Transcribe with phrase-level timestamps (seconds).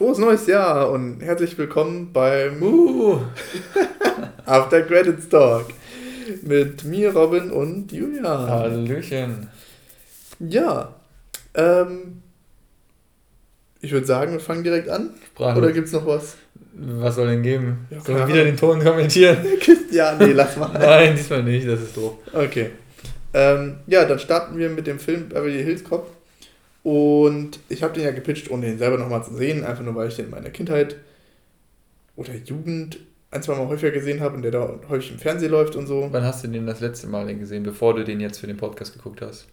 [0.00, 3.20] Frohes neues Jahr und herzlich willkommen beim uh.
[4.46, 5.66] After Credits Talk
[6.40, 8.48] mit mir, Robin und Julian.
[8.48, 9.50] Hallöchen.
[10.38, 10.94] Ja,
[11.52, 12.22] ähm,
[13.82, 15.10] ich würde sagen, wir fangen direkt an.
[15.34, 15.58] Sprache.
[15.58, 16.38] Oder gibt es noch was?
[16.72, 17.86] Was soll denn geben?
[17.90, 19.36] Ja, Sollen wir wieder den Ton kommentieren?
[19.90, 20.70] ja, nee, lass mal.
[20.72, 22.14] Nein, diesmal nicht, das ist doof.
[22.32, 22.70] Okay.
[23.34, 26.10] Ähm, ja, dann starten wir mit dem Film Beverly Hills Cop.
[26.82, 30.08] Und ich habe den ja gepitcht, ohne den selber nochmal zu sehen, einfach nur weil
[30.08, 30.96] ich den in meiner Kindheit
[32.16, 32.98] oder Jugend
[33.30, 36.08] ein, zwei Mal häufiger gesehen habe und der da häufig im Fernsehen läuft und so.
[36.10, 38.94] Wann hast du den das letzte Mal gesehen, bevor du den jetzt für den Podcast
[38.94, 39.46] geguckt hast?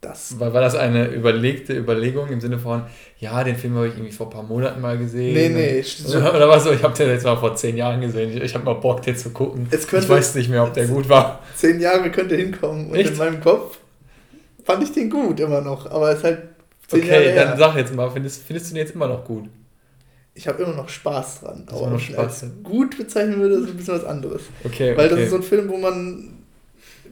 [0.00, 2.84] Das war, war das eine überlegte Überlegung im Sinne von,
[3.18, 5.34] ja, den Film habe ich irgendwie vor ein paar Monaten mal gesehen?
[5.34, 5.82] Nee, nee.
[5.84, 8.30] So, oder was so, ich habe den jetzt mal vor zehn Jahren gesehen.
[8.30, 9.68] Ich, ich habe mal Bock, den zu gucken.
[9.68, 11.40] Könnte, ich weiß nicht mehr, ob der gut war.
[11.54, 13.10] Zehn Jahre könnte hinkommen und Echt?
[13.10, 13.78] in meinem Kopf
[14.70, 16.42] fand ich den gut immer noch, aber es ist halt
[16.86, 19.48] zehn okay, Jahre dann sag jetzt mal, findest, findest du den jetzt immer noch gut?
[20.34, 21.66] Ich habe immer noch Spaß dran.
[21.70, 22.18] aber noch Spaß.
[22.18, 24.42] als gut bezeichnen würde, ist ein bisschen was anderes.
[24.64, 25.14] Okay, Weil okay.
[25.16, 26.44] das ist so ein Film, wo man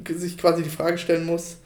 [0.09, 1.59] sich quasi die Frage stellen muss,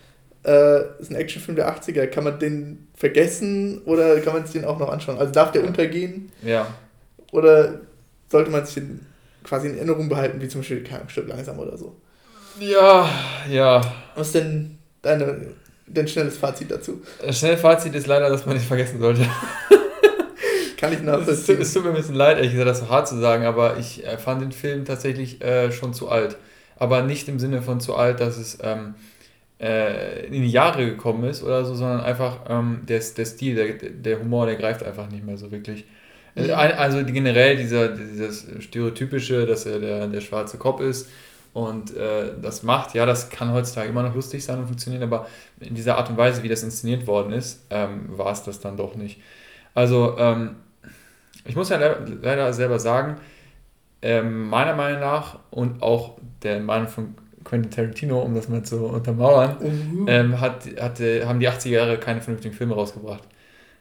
[0.45, 4.65] äh, ist ein Actionfilm der 80er, kann man den vergessen oder kann man sich den
[4.65, 5.19] auch noch anschauen?
[5.19, 6.33] Also darf der untergehen?
[6.43, 6.67] Ja.
[7.33, 7.81] Oder
[8.31, 9.06] sollte man sich den
[9.45, 11.95] quasi in Erinnerung behalten, wie zum Beispiel kein Stück langsam oder so?
[12.59, 13.09] Ja,
[13.51, 13.81] ja.
[14.15, 15.53] Was ist denn deine
[15.86, 17.02] dein schnelles Fazit dazu?
[17.25, 19.27] Das schnelle Fazit ist leider, dass man nicht vergessen sollte.
[20.77, 21.61] Kann ich nachvollziehen.
[21.61, 23.78] Es, es, tut mir ein bisschen leid, ehrlich gesagt, das so hart zu sagen, aber
[23.78, 26.36] ich äh, fand den Film tatsächlich äh, schon zu alt.
[26.77, 28.94] Aber nicht im Sinne von zu alt, dass es ähm,
[29.60, 33.91] äh, in die Jahre gekommen ist oder so, sondern einfach ähm, der, der Stil, der,
[33.91, 35.84] der Humor, der greift einfach nicht mehr so wirklich.
[36.34, 36.50] Mhm.
[36.50, 41.08] Also generell dieser, dieses Stereotypische, dass er der, der schwarze Kopf ist
[41.53, 45.27] und äh, das macht, ja, das kann heutzutage immer noch lustig sein und funktionieren, aber
[45.61, 48.77] in dieser Art und Weise, wie das inszeniert worden ist, ähm, war es das dann
[48.77, 49.20] doch nicht.
[49.75, 50.56] Also, ähm,
[51.44, 53.17] ich muss ja leider selber sagen,
[54.00, 58.87] ähm, meiner Meinung nach und auch der Meinung von Quentin Tarantino, um das mal zu
[58.87, 59.56] untermauern,
[60.06, 60.41] mhm.
[60.41, 63.25] hat, hatte, haben die 80er Jahre keine vernünftigen Filme rausgebracht.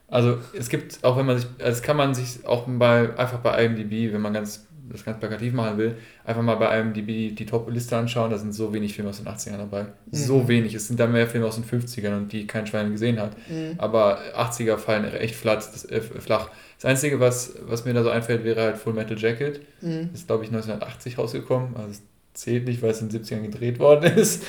[0.08, 3.64] Also es gibt, auch wenn man sich, das kann man sich auch bei, einfach bei
[3.64, 7.46] IMDb, wenn man ganz das ganz plakativ machen will, einfach mal bei IMDb die, die
[7.46, 9.84] Top-Liste anschauen, da sind so wenig Filme aus den 80ern dabei.
[9.84, 9.90] Mhm.
[10.12, 10.74] So wenig.
[10.74, 13.36] Es sind da mehr Filme aus den 50ern und die kein Schwein gesehen hat.
[13.50, 13.76] Mhm.
[13.78, 15.56] Aber 80er fallen echt flach.
[15.56, 16.50] Das, äh, flach.
[16.78, 19.62] das Einzige, was, was mir da so einfällt, wäre halt Full Metal Jacket.
[19.82, 20.10] Mhm.
[20.14, 21.76] Ist, glaube ich, 1980 rausgekommen.
[21.76, 22.00] Also
[22.34, 24.44] zählt nicht, weil es in den 70ern gedreht worden ist.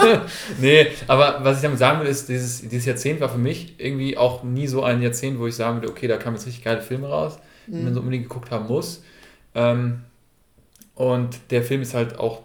[0.60, 4.18] nee, aber was ich damit sagen will, ist, dieses, dieses Jahrzehnt war für mich irgendwie
[4.18, 6.82] auch nie so ein Jahrzehnt, wo ich sagen würde, okay, da kamen jetzt richtig geile
[6.82, 7.94] Filme raus, die man mhm.
[7.94, 9.02] so unbedingt geguckt haben muss.
[9.54, 10.04] Ähm,
[10.94, 12.42] und der Film ist halt auch,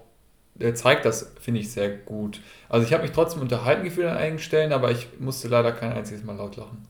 [0.56, 2.42] der zeigt das, finde ich, sehr gut.
[2.68, 5.94] Also ich habe mich trotzdem unterhalten gefühlt an einigen Stellen, aber ich musste leider kein
[5.94, 6.86] einziges Mal laut lachen.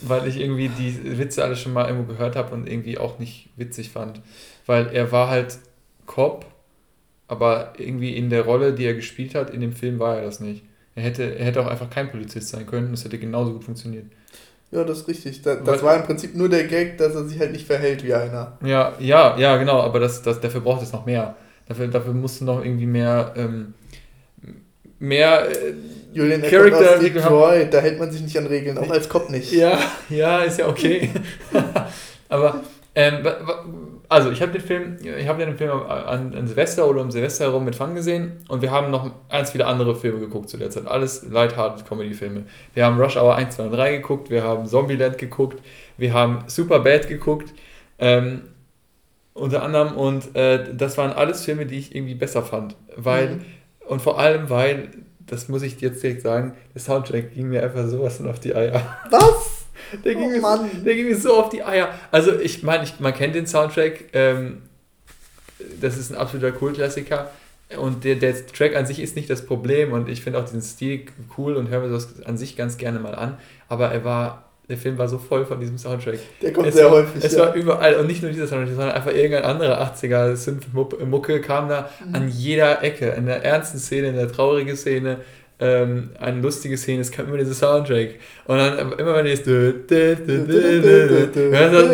[0.00, 3.50] Weil ich irgendwie die Witze alle schon mal irgendwo gehört habe und irgendwie auch nicht
[3.56, 4.20] witzig fand.
[4.66, 5.58] Weil er war halt
[6.06, 6.46] Cop,
[7.28, 10.40] aber irgendwie in der Rolle, die er gespielt hat, in dem Film war er das
[10.40, 10.64] nicht.
[10.94, 14.06] Er hätte, er hätte auch einfach kein Polizist sein können es hätte genauso gut funktioniert.
[14.72, 15.42] Ja, das ist richtig.
[15.42, 18.14] Das, das war im Prinzip nur der Gag, dass er sich halt nicht verhält wie
[18.14, 18.56] einer.
[18.64, 21.36] Ja, ja, ja, genau, aber das, das, dafür braucht es noch mehr.
[21.68, 23.74] Dafür, dafür musst du noch irgendwie mehr, ähm,
[24.98, 25.74] mehr äh,
[26.14, 26.98] Julian Charakter.
[26.98, 29.52] Detroit, da hält man sich nicht an Regeln, auch als Cop nicht.
[29.52, 29.78] Ja,
[30.08, 31.10] ja, ist ja okay.
[32.30, 32.62] aber
[32.94, 33.26] ähm,
[34.12, 37.46] also ich habe den Film, ich habe den Film an, an, Silvester oder um Silvester
[37.46, 40.68] herum mit Fun gesehen und wir haben noch ganz viele andere Filme geguckt zu der
[40.68, 40.86] Zeit.
[40.86, 42.44] Alles lighthearted Comedy-Filme.
[42.74, 45.62] Wir haben Rush Hour 1, 2 und 3 geguckt, wir haben Zombieland geguckt,
[45.96, 47.54] wir haben Superbad geguckt,
[47.98, 48.42] ähm,
[49.32, 53.44] unter anderem und äh, das waren alles Filme, die ich irgendwie besser fand, weil mhm.
[53.88, 54.88] und vor allem weil,
[55.20, 58.82] das muss ich jetzt direkt sagen, der Soundtrack ging mir einfach sowas auf die Eier.
[59.10, 59.61] Was?
[60.04, 60.62] Der ging, oh, Mann.
[60.62, 61.94] Mir, der ging mir so auf die Eier.
[62.10, 64.04] Also ich meine, man kennt den Soundtrack.
[64.12, 64.62] Ähm,
[65.80, 67.30] das ist ein absoluter Kultklassiker.
[67.78, 69.92] Und der, der Track an sich ist nicht das Problem.
[69.92, 71.06] Und ich finde auch diesen Stil
[71.38, 73.38] cool und höre mir das an sich ganz gerne mal an.
[73.68, 76.18] Aber er war der Film war so voll von diesem Soundtrack.
[76.40, 77.22] Der kommt es sehr war, häufig.
[77.22, 77.40] Es ja.
[77.40, 81.90] war überall und nicht nur dieser Soundtrack, sondern einfach irgendein anderer 80er Synth-Mucke kam da
[82.06, 82.14] mhm.
[82.14, 83.10] an jeder Ecke.
[83.10, 85.18] In der ernsten Szene, in der traurigen Szene,
[85.62, 88.16] ähm, eine lustige Szene, es kam immer dieser Soundtrack.
[88.46, 89.52] Und dann immer wenn es da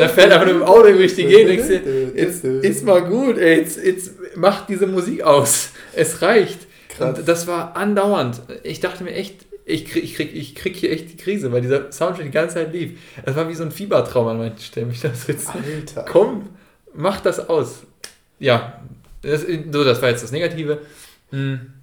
[0.09, 3.85] fährt einfach im Auto durch die Gegend denkst du, jetzt ist mal gut, ey, jetzt,
[3.85, 5.73] jetzt macht diese Musik aus.
[5.95, 6.61] Es reicht.
[6.89, 7.19] Krass.
[7.19, 8.41] Und das war andauernd.
[8.63, 11.61] Ich dachte mir echt, ich krieg, ich, krieg, ich krieg hier echt die Krise, weil
[11.61, 12.99] dieser Soundtrack die ganze Zeit lief.
[13.23, 14.91] Das war wie so ein Fiebertraum an manchen Stellen.
[14.91, 16.07] Ich dachte jetzt, Alter.
[16.11, 16.49] komm,
[16.95, 17.83] mach das aus.
[18.39, 18.81] Ja,
[19.21, 20.79] das, so, das war jetzt das Negative.
[21.33, 21.75] Hm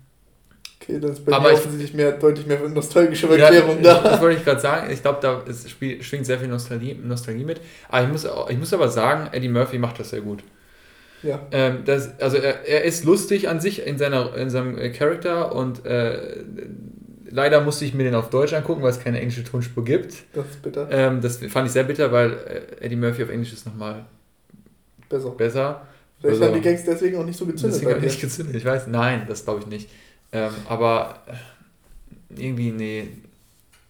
[0.88, 4.10] Okay, das ist bei aber mir offensichtlich mehr, deutlich mehr nostalgische Erklärung ja, da.
[4.10, 4.92] Das wollte ich gerade sagen.
[4.92, 7.60] Ich glaube, da ist, spiel, schwingt sehr viel Nostalgie, Nostalgie mit.
[7.90, 10.44] Aber ich muss, ich muss aber sagen, Eddie Murphy macht das sehr gut.
[11.24, 11.42] Ja.
[11.52, 15.86] Ähm, das, also er, er ist lustig an sich in, seiner, in seinem Charakter und
[15.86, 16.44] äh,
[17.32, 20.14] leider musste ich mir den auf Deutsch angucken, weil es keine englische Tonspur gibt.
[20.34, 20.88] Das ist bitter.
[20.92, 24.06] Ähm, das fand ich sehr bitter, weil äh, Eddie Murphy auf Englisch ist nochmal
[25.10, 25.32] besser.
[25.32, 25.88] besser.
[26.20, 27.82] Vielleicht also, haben die Gags deswegen auch nicht so gezündet.
[27.82, 28.88] Deswegen nicht gezündet, ich weiß.
[28.88, 29.90] Nein, das glaube ich nicht.
[30.36, 33.08] Ähm, aber äh, irgendwie, nee,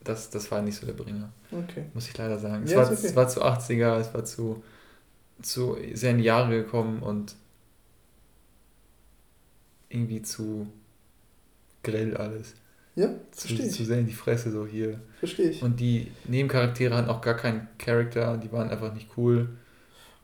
[0.04, 1.32] das, das war nicht so der Bringer.
[1.52, 1.86] Okay.
[1.96, 2.64] Muss ich leider sagen.
[2.66, 3.00] Es, ja, war, okay.
[3.04, 4.64] es war zu 80er, es war zu,
[5.42, 7.36] zu sehr in die Jahre gekommen und
[9.90, 10.68] irgendwie zu
[11.82, 12.54] grell alles.
[12.96, 15.00] Ja, zu, verstehe Zu sehr in die Fresse so hier.
[15.18, 15.64] Verstehe ich.
[15.64, 19.50] Und die Nebencharaktere hatten auch gar keinen Charakter, die waren einfach nicht cool.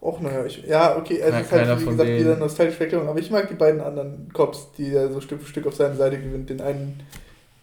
[0.01, 3.29] Och, naja, ich, ja, okay, es ist halt, wie gesagt, wieder nostalgische Erklärung, aber ich
[3.29, 6.49] mag die beiden anderen Cops, die er so Stück für Stück auf seine Seite gewinnt.
[6.49, 7.01] Den einen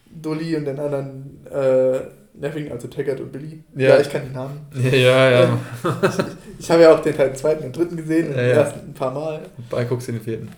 [0.09, 1.99] Dolly und den anderen äh,
[2.33, 3.61] Neffing, also Taggart und Billy.
[3.75, 4.61] Ja, ja ich kann die Namen.
[4.73, 5.41] Ja, ja.
[5.41, 5.59] ja.
[5.83, 8.55] ich, ich habe ja auch den Teil zweiten und dritten gesehen, ja, den ja.
[8.55, 9.41] ersten ein paar Mal.
[9.69, 10.49] Bei guckst du den vierten.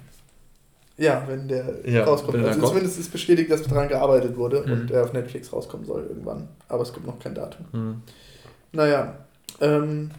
[0.98, 2.36] Ja, wenn der ja, rauskommt.
[2.36, 4.72] Wenn also zumindest ist bestätigt, dass daran gearbeitet wurde mhm.
[4.72, 6.48] und er auf Netflix rauskommen soll irgendwann.
[6.68, 7.66] Aber es gibt noch kein Datum.
[7.72, 8.02] Mhm.
[8.72, 9.16] Naja,
[9.60, 10.12] ähm,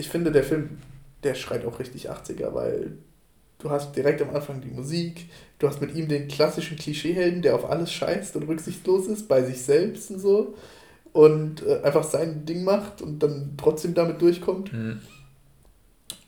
[0.00, 0.78] ich finde, der Film,
[1.22, 2.98] der schreit auch richtig 80er, weil
[3.58, 7.54] du hast direkt am Anfang die Musik, du hast mit ihm den klassischen Klischeehelden, der
[7.54, 10.54] auf alles scheißt und rücksichtslos ist, bei sich selbst und so.
[11.12, 14.72] Und äh, einfach sein Ding macht und dann trotzdem damit durchkommt.
[14.72, 15.00] Mhm.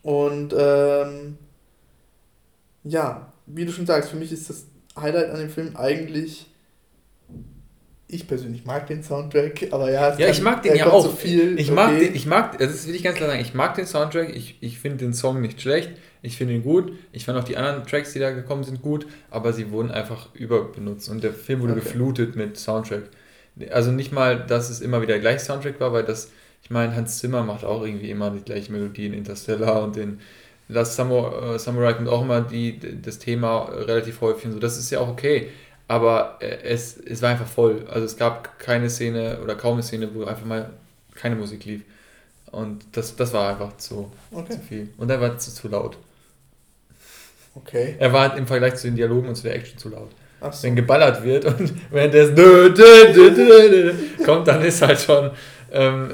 [0.03, 1.39] Und ähm,
[2.85, 4.67] ja, wie du schon sagst, für mich ist das
[4.99, 6.47] Highlight an dem Film eigentlich
[8.13, 11.03] ich persönlich mag den Soundtrack, aber ja, ja ich mag den ja auch.
[11.03, 11.75] So viel, ich okay.
[11.75, 14.59] mag den, ich mag, das will ich ganz klar sagen, ich mag den Soundtrack, ich,
[14.61, 17.87] ich finde den Song nicht schlecht, ich finde ihn gut, ich fand auch die anderen
[17.87, 21.73] Tracks, die da gekommen sind, gut, aber sie wurden einfach überbenutzt und der Film wurde
[21.73, 21.83] okay.
[21.83, 23.05] geflutet mit Soundtrack.
[23.71, 26.31] Also nicht mal, dass es immer wieder der gleiche Soundtrack war, weil das,
[26.63, 30.21] ich meine, Hans Zimmer macht auch irgendwie immer die gleiche Melodie in Interstellar und den
[30.69, 34.79] Last Samurai, äh, Samurai kommt auch immer die, das Thema relativ häufig und so, das
[34.79, 35.49] ist ja auch okay
[35.93, 37.85] aber äh, es, es war einfach voll.
[37.87, 40.71] Also es gab keine Szene oder kaum eine Szene, wo einfach mal
[41.15, 41.83] keine Musik lief.
[42.51, 44.55] Und das, das war einfach zu, okay.
[44.55, 44.89] zu viel.
[44.97, 45.99] Und er war zu, zu laut.
[47.55, 47.97] Okay.
[47.99, 50.09] Er war im Vergleich zu den Dialogen und zu der Action zu laut.
[50.41, 50.63] So.
[50.63, 52.31] Wenn geballert wird und wenn das
[54.25, 55.31] kommt, dann ist halt schon,
[55.71, 56.11] ähm,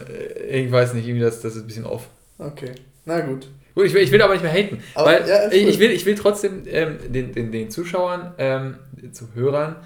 [0.50, 2.08] ich weiß nicht, irgendwie das, das ist ein bisschen off.
[2.36, 2.72] Okay,
[3.04, 3.46] na gut.
[3.76, 4.82] Gut, ich will, ich will aber nicht mehr haten.
[4.96, 9.14] Aber, weil ja, ich, will, ich will trotzdem ähm, den, den, den Zuschauern, ähm, den
[9.14, 9.76] Zuhörern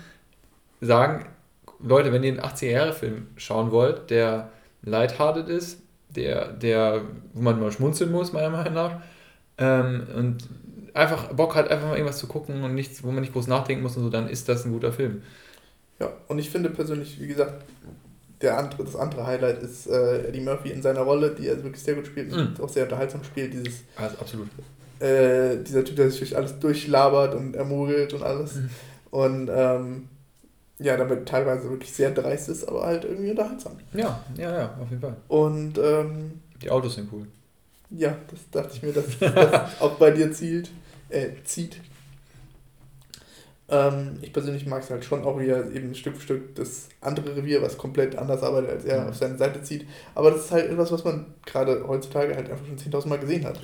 [0.80, 1.26] sagen,
[1.80, 4.50] Leute, wenn ihr einen 80er-Jahre-Film schauen wollt, der
[4.82, 5.80] lighthearted ist,
[6.10, 9.00] der, der, wo man mal schmunzeln muss, meiner Meinung nach,
[9.58, 10.48] ähm, und
[10.94, 13.82] einfach Bock hat, einfach mal irgendwas zu gucken und nichts, wo man nicht groß nachdenken
[13.82, 15.22] muss und so, dann ist das ein guter Film.
[15.98, 17.64] Ja, und ich finde persönlich, wie gesagt,
[18.40, 21.82] der andere, das andere Highlight ist äh, Eddie Murphy in seiner Rolle, die er wirklich
[21.82, 22.62] sehr gut spielt und mm.
[22.62, 23.52] auch sehr unterhaltsam spielt.
[23.52, 24.48] Dieses, also absolut.
[24.98, 28.56] Äh, dieser Typ, der sich durch alles durchlabert und ermogelt und alles.
[28.56, 28.68] Mm.
[29.12, 30.08] Und ähm,
[30.78, 33.72] ja, damit teilweise wirklich sehr dreist ist, aber halt irgendwie unterhaltsam.
[33.92, 35.16] Ja, ja, ja, auf jeden Fall.
[35.28, 37.26] Und ähm, die Autos sind cool.
[37.90, 40.70] Ja, das dachte ich mir, dass das auch bei dir zielt,
[41.10, 41.76] äh, zieht.
[43.68, 46.88] Ähm, ich persönlich mag es halt schon auch, wie er eben Stück für Stück das
[47.02, 49.08] andere Revier, was komplett anders arbeitet, als er mhm.
[49.10, 49.86] auf seine Seite zieht.
[50.14, 53.44] Aber das ist halt etwas, was man gerade heutzutage halt einfach schon 10.000 Mal gesehen
[53.44, 53.60] hat.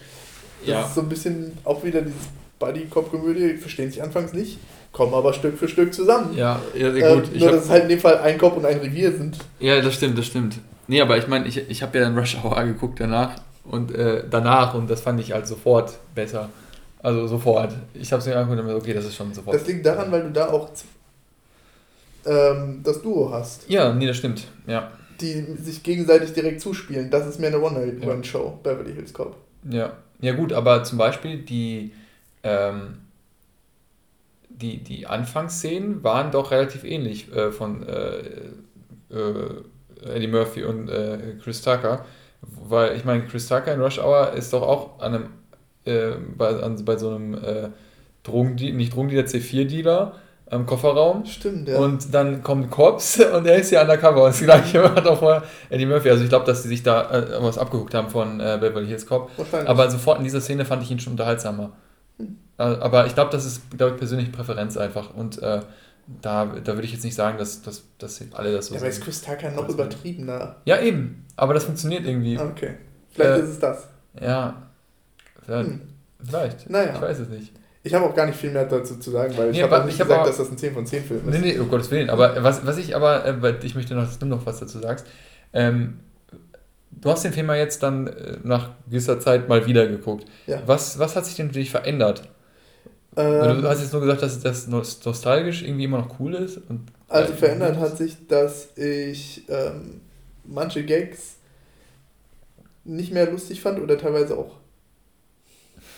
[0.61, 0.85] Das ja.
[0.85, 4.59] ist so ein bisschen auch wieder dieses Buddy-Cop-Komödie, verstehen sich anfangs nicht,
[4.99, 6.37] kommen aber Stück für Stück zusammen.
[6.37, 7.31] Ja, ja sehr gut.
[7.33, 9.39] Ähm, nur, dass es halt in dem Fall ein Cop und ein Revier sind.
[9.61, 10.59] Ja, das stimmt, das stimmt.
[10.89, 14.25] Nee, aber ich meine, ich, ich habe ja dann Rush Hour geguckt danach und äh,
[14.29, 16.49] danach und das fand ich halt sofort besser.
[17.01, 17.73] Also sofort.
[17.95, 19.55] Ich habe es mir angeguckt und mir okay, das ist schon sofort.
[19.55, 20.69] Das liegt daran, weil du da auch
[22.27, 23.71] ähm, das Duo hast.
[23.71, 24.49] Ja, nee, das stimmt.
[24.67, 24.91] Ja.
[25.21, 27.09] Die sich gegenseitig direkt zuspielen.
[27.09, 28.73] Das ist mehr eine One-Night-Run-Show, ja.
[28.73, 29.37] Beverly Hills Cop.
[29.71, 29.93] Ja.
[30.21, 31.93] Ja, gut, aber zum Beispiel die,
[32.43, 32.99] ähm,
[34.61, 38.19] die, die Anfangsszenen waren doch relativ ähnlich äh, von äh,
[39.11, 42.05] äh, Eddie Murphy und äh, Chris Tucker.
[42.41, 45.27] Weil ich meine, Chris Tucker in Rush Hour ist doch auch an einem
[45.85, 47.37] äh, bei, an, bei so einem
[48.23, 50.15] Drogendealer, nicht Drogendealer, C4-Dealer
[50.51, 51.25] am Kofferraum.
[51.27, 51.79] Stimmt, ja.
[51.79, 54.25] Und dann kommt Cops und er ist ja undercover.
[54.25, 56.11] Und das gleiche hat auch vorher Eddie Murphy.
[56.11, 59.07] Also ich glaube, dass sie sich da äh, was abgeguckt haben von äh, Beverly Hills
[59.07, 59.31] Cop.
[59.67, 61.73] Aber sofort in dieser Szene fand ich ihn schon unterhaltsamer.
[62.19, 62.39] Hm.
[62.59, 65.15] Äh, aber ich glaube, das ist, glaube ich, persönliche Präferenz einfach.
[65.15, 65.61] Und äh,
[66.23, 68.87] da, da würde ich jetzt nicht sagen, dass, dass, dass alle das so ja, sehen.
[68.87, 70.57] Aber ist Chris Tucker noch übertriebener.
[70.65, 71.27] Ja, eben.
[71.37, 72.39] Aber das funktioniert irgendwie.
[72.39, 72.75] Okay.
[73.11, 73.89] Vielleicht äh, ist es das.
[74.21, 74.69] Ja,
[75.49, 75.71] Vielleicht.
[75.71, 75.81] Hm.
[76.23, 76.71] Vielleicht.
[76.71, 76.93] Naja.
[76.95, 77.53] Ich weiß es nicht.
[77.83, 79.85] Ich habe auch gar nicht viel mehr dazu zu sagen, weil nee, ich habe auch
[79.87, 81.41] nicht gesagt, aber, dass das ein 10 von 10 Film ist.
[81.41, 82.11] Nee, nee, um Gottes Willen.
[82.11, 85.07] Aber was, was ich aber, äh, ich möchte noch, dass du noch was dazu sagst.
[85.55, 86.01] Ähm,
[86.91, 90.27] du hast den Film ja jetzt dann äh, nach gewisser Zeit mal wieder geguckt.
[90.47, 90.61] Ja.
[90.67, 92.29] Was, was hat sich denn für dich verändert?
[93.19, 96.59] Ähm, du hast jetzt nur gesagt, dass das nostalgisch irgendwie immer noch cool ist.
[96.69, 100.01] Und also verändert hat sich, dass ich ähm,
[100.45, 101.35] manche Gags
[102.85, 104.59] nicht mehr lustig fand oder teilweise auch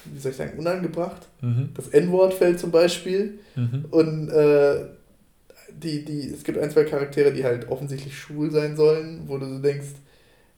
[0.07, 1.29] wie soll ich sagen, unangebracht.
[1.41, 1.71] Mhm.
[1.75, 3.39] Das N-Wort fällt zum Beispiel.
[3.55, 3.85] Mhm.
[3.91, 4.87] Und äh,
[5.73, 9.47] die, die, es gibt ein, zwei Charaktere, die halt offensichtlich schwul sein sollen, wo du
[9.47, 9.95] so denkst,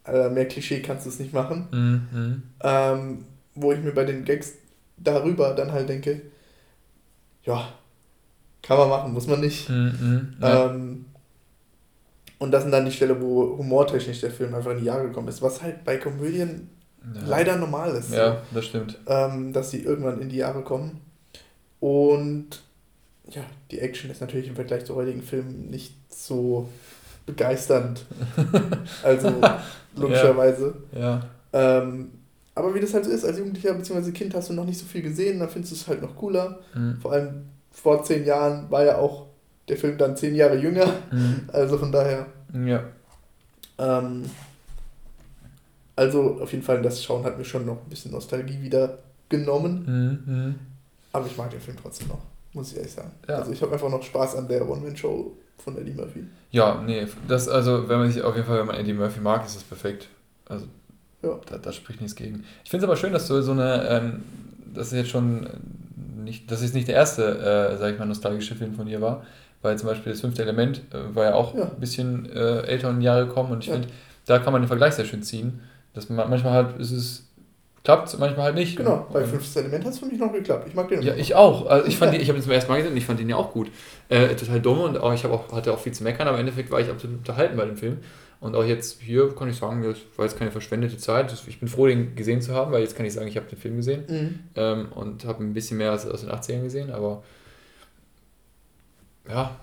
[0.06, 1.66] äh, mehr Klischee kannst du es nicht machen.
[1.72, 2.42] Mhm.
[2.62, 4.54] Ähm, wo ich mir bei den Gags
[4.96, 6.22] darüber dann halt denke,
[7.44, 7.68] ja,
[8.62, 9.68] kann man machen, muss man nicht.
[9.68, 10.66] Mhm, ja.
[10.66, 11.06] ähm,
[12.38, 15.28] und das sind dann die Stelle, wo humortechnisch der Film einfach in die Jahre gekommen
[15.28, 16.70] ist, was halt bei Komödien
[17.14, 17.20] ja.
[17.26, 18.12] leider normal ist.
[18.12, 18.98] Ja, das stimmt.
[19.06, 21.00] Ähm, dass sie irgendwann in die Jahre kommen.
[21.78, 22.62] Und
[23.30, 26.68] ja, die Action ist natürlich im Vergleich zu heutigen Filmen nicht so
[27.26, 28.04] begeisternd.
[29.02, 29.32] also
[29.96, 30.74] logischerweise.
[30.92, 31.22] Ja.
[31.52, 31.80] ja.
[31.80, 32.10] Ähm,
[32.54, 34.12] aber wie das halt so ist, als Jugendlicher bzw.
[34.12, 36.60] Kind hast du noch nicht so viel gesehen, dann findest du es halt noch cooler.
[36.74, 36.98] Mhm.
[37.00, 39.26] Vor allem vor zehn Jahren war ja auch
[39.68, 40.86] der Film dann zehn Jahre jünger.
[41.10, 41.48] Mhm.
[41.52, 42.26] Also von daher.
[42.66, 42.84] Ja.
[43.78, 44.24] Ähm,
[45.96, 50.22] also auf jeden Fall, das Schauen hat mir schon noch ein bisschen Nostalgie wieder genommen.
[50.26, 50.54] Mhm, mhm.
[51.12, 52.20] Aber ich mag den Film trotzdem noch,
[52.52, 53.12] muss ich ehrlich sagen.
[53.28, 53.36] Ja.
[53.36, 56.24] Also ich habe einfach noch Spaß an der One-Man-Show von Eddie Murphy.
[56.50, 59.44] Ja, nee, das also, wenn man sich auf jeden Fall, wenn man Eddie Murphy mag,
[59.46, 60.08] ist das perfekt.
[60.46, 60.66] Also
[61.22, 61.38] ja.
[61.46, 62.44] da, da spricht nichts gegen.
[62.64, 64.22] Ich finde es aber schön, dass du so eine, ähm,
[64.74, 65.48] das ist jetzt schon
[66.24, 69.24] nicht, das ist nicht der erste, äh, sag ich mal, nostalgische Film von dir war,
[69.60, 71.64] weil zum Beispiel das fünfte Element äh, war ja auch ja.
[71.64, 73.74] ein bisschen äh, älter in die Jahre gekommen und ich ja.
[73.74, 73.88] finde,
[74.26, 75.60] da kann man den Vergleich sehr schön ziehen.
[75.94, 77.26] Dass man, manchmal halt ist es
[77.84, 78.76] klappt, manchmal halt nicht.
[78.76, 80.66] Genau, bei fünftes Element hat es für mich noch geklappt.
[80.68, 81.02] Ich mag den.
[81.02, 81.66] Ja, ich auch.
[81.66, 83.36] Also ich fand ich habe ihn zum ersten Mal gesehen und ich fand den ja
[83.36, 83.70] auch gut.
[84.08, 86.70] Äh, total dumm und auch, ich auch, hatte auch viel zu meckern, aber im Endeffekt
[86.70, 87.98] war ich absolut unterhalten bei dem Film.
[88.42, 91.32] Und auch jetzt hier kann ich sagen, das war jetzt keine verschwendete Zeit.
[91.46, 93.56] Ich bin froh, den gesehen zu haben, weil jetzt kann ich sagen, ich habe den
[93.56, 94.38] Film gesehen mhm.
[94.56, 97.22] ähm, und habe ein bisschen mehr als aus den 80ern gesehen, aber
[99.28, 99.56] ja,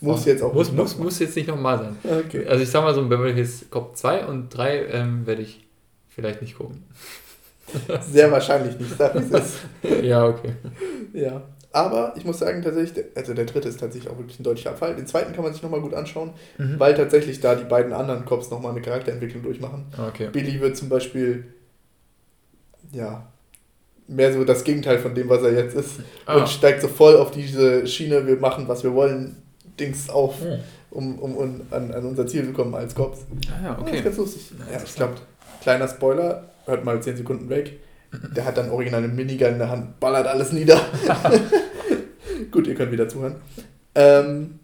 [0.00, 1.96] muss jetzt auch muss, muss, muss jetzt nicht nochmal sein.
[2.26, 2.44] Okay.
[2.44, 5.64] Also ich sag mal so, Beverly Hills Cop 2 und 3 ähm, werde ich
[6.08, 6.82] vielleicht nicht gucken.
[8.10, 9.60] Sehr wahrscheinlich nicht, sag ich es.
[10.02, 10.54] ja, okay.
[11.12, 11.42] Ja.
[11.74, 14.94] Aber ich muss sagen, tatsächlich, also der dritte ist tatsächlich auch wirklich ein deutlicher Abfall.
[14.94, 16.78] Den zweiten kann man sich nochmal gut anschauen, mhm.
[16.78, 19.86] weil tatsächlich da die beiden anderen Cops nochmal eine Charakterentwicklung durchmachen.
[19.98, 20.28] Okay.
[20.30, 21.46] Billy wird zum Beispiel,
[22.92, 23.26] ja,
[24.06, 25.94] mehr so das Gegenteil von dem, was er jetzt ist.
[26.26, 26.36] Ah.
[26.36, 29.42] Und steigt so voll auf diese Schiene, wir machen, was wir wollen,
[29.80, 30.58] Dings auf, oh.
[30.96, 33.26] um, um, um an, an unser Ziel zu kommen als Cops.
[33.50, 33.90] Ah ja, okay.
[33.90, 34.52] Das ist ganz lustig.
[34.72, 35.14] Ja, ich glaube,
[35.60, 37.80] kleiner Spoiler, hört mal 10 Sekunden weg.
[38.36, 40.80] Der hat dann original eine Minigun in der Hand, ballert alles nieder.
[42.50, 43.36] Gut, ihr könnt wieder zuhören.
[43.94, 44.58] Ähm,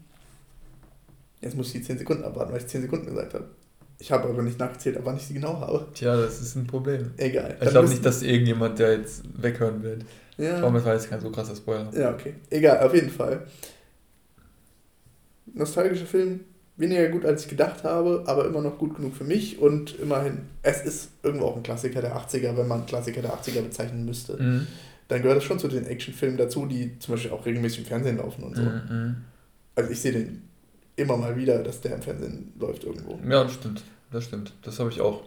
[1.40, 3.44] jetzt muss ich die 10 Sekunden abwarten, weil ich 10 Sekunden gesagt habe.
[3.98, 5.86] Ich habe aber nicht nachgezählt, wann ich sie genau habe.
[5.92, 7.10] Tja, das ist ein Problem.
[7.18, 7.56] Egal.
[7.60, 10.04] Ich glaube nicht, dass irgendjemand, der jetzt weghören wird.
[10.38, 10.54] Ja.
[10.54, 11.90] Ich glaube, das war jetzt kein so krasser Spoiler.
[11.94, 12.34] Ja, okay.
[12.48, 13.46] Egal, auf jeden Fall
[15.54, 16.40] nostalgischer Film,
[16.76, 20.38] weniger gut als ich gedacht habe, aber immer noch gut genug für mich und immerhin,
[20.62, 24.42] es ist irgendwo auch ein Klassiker der 80er, wenn man Klassiker der 80er bezeichnen müsste.
[24.42, 24.66] Mhm.
[25.10, 28.18] Dann gehört es schon zu den Actionfilmen dazu, die zum Beispiel auch regelmäßig im Fernsehen
[28.18, 28.62] laufen und so.
[28.62, 29.16] Mhm.
[29.74, 30.42] Also ich sehe den
[30.94, 33.18] immer mal wieder, dass der im Fernsehen läuft irgendwo.
[33.28, 33.82] Ja, das stimmt.
[34.12, 34.52] Das stimmt.
[34.62, 35.22] Das habe ich auch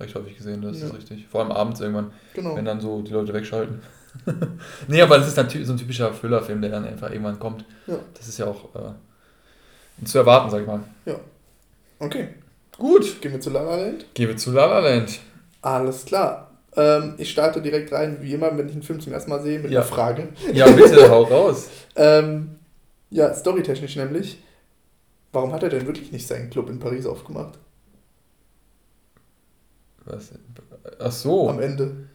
[0.00, 0.86] recht häufig gesehen, das ja.
[0.86, 1.28] ist richtig.
[1.28, 2.56] Vor allem abends irgendwann, genau.
[2.56, 3.80] wenn dann so die Leute wegschalten.
[4.88, 7.64] nee, aber das ist natürlich so ein typischer Füllerfilm, der dann einfach irgendwann kommt.
[7.86, 7.98] Ja.
[8.14, 10.80] Das ist ja auch äh, zu erwarten, sag ich mal.
[11.06, 11.14] Ja.
[12.00, 12.30] Okay.
[12.76, 13.20] Gut.
[13.20, 14.06] Gehen wir zu La La Land?
[14.14, 15.20] Gehen wir zu La La Land.
[15.62, 16.47] Alles klar.
[16.78, 19.58] Ähm, ich starte direkt rein, wie immer, wenn ich einen Film zum ersten Mal sehe,
[19.58, 19.80] mit ja.
[19.80, 20.28] einer Frage.
[20.52, 21.68] Ja, bitte, hau raus.
[21.96, 22.60] ähm,
[23.10, 24.40] ja, storytechnisch nämlich.
[25.32, 27.58] Warum hat er denn wirklich nicht seinen Club in Paris aufgemacht?
[30.04, 30.30] Was?
[31.00, 31.50] Ach so.
[31.50, 32.08] Am Ende.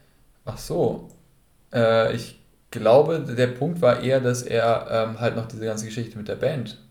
[0.45, 1.09] Ach so.
[1.73, 2.39] Äh, ich
[2.71, 6.37] glaube, der Punkt war eher, dass er ähm, halt noch diese ganze Geschichte mit der
[6.37, 6.81] Band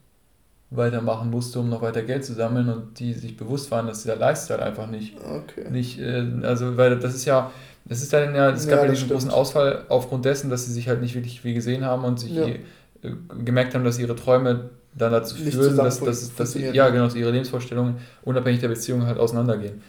[0.74, 4.16] weitermachen musste, um noch weiter Geld zu sammeln und die sich bewusst waren, dass dieser
[4.16, 5.70] Lifestyle einfach nicht, okay.
[5.70, 7.50] nicht äh, also weil das ist ja,
[7.84, 9.12] das ist dann ja, es gab ja, diesen stimmt.
[9.12, 12.32] großen Ausfall aufgrund dessen, dass sie sich halt nicht wirklich viel gesehen haben und sich
[12.32, 12.46] ja.
[12.46, 12.58] äh,
[13.44, 17.14] gemerkt haben, dass ihre Träume dann dazu nicht führen, dass, dass, dass, ja genau, dass
[17.14, 19.82] ihre Lebensvorstellungen unabhängig der Beziehung halt auseinandergehen.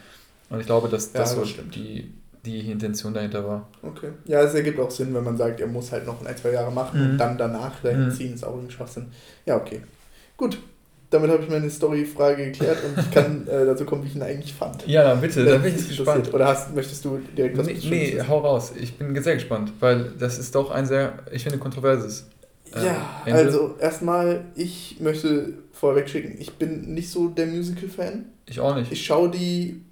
[0.50, 2.12] Und ich glaube, dass das, ja, das so die,
[2.44, 3.68] die Intention dahinter war.
[3.82, 4.10] Okay.
[4.26, 6.72] Ja, es ergibt auch Sinn, wenn man sagt, er muss halt noch ein, zwei Jahre
[6.72, 7.10] machen mhm.
[7.10, 8.10] und dann danach dahin mhm.
[8.12, 9.06] ziehen, ist auch ein Schwachsinn.
[9.46, 9.82] Ja, okay.
[10.36, 10.58] Gut,
[11.14, 14.22] damit habe ich meine Story-Frage geklärt und ich kann äh, dazu kommen, wie ich ihn
[14.22, 14.86] eigentlich fand.
[14.86, 16.34] Ja, bitte, da bin ich gespannt.
[16.34, 18.72] Oder hast, möchtest du direkt was Nee, nee hau raus.
[18.78, 22.26] Ich bin sehr gespannt, weil das ist doch ein sehr, ich finde, kontroverses.
[22.74, 23.38] Äh, ja, Ende.
[23.38, 28.26] also erstmal, ich möchte vorweg schicken, ich bin nicht so der Musical-Fan.
[28.46, 28.90] Ich auch nicht.
[28.90, 29.82] Ich schaue die,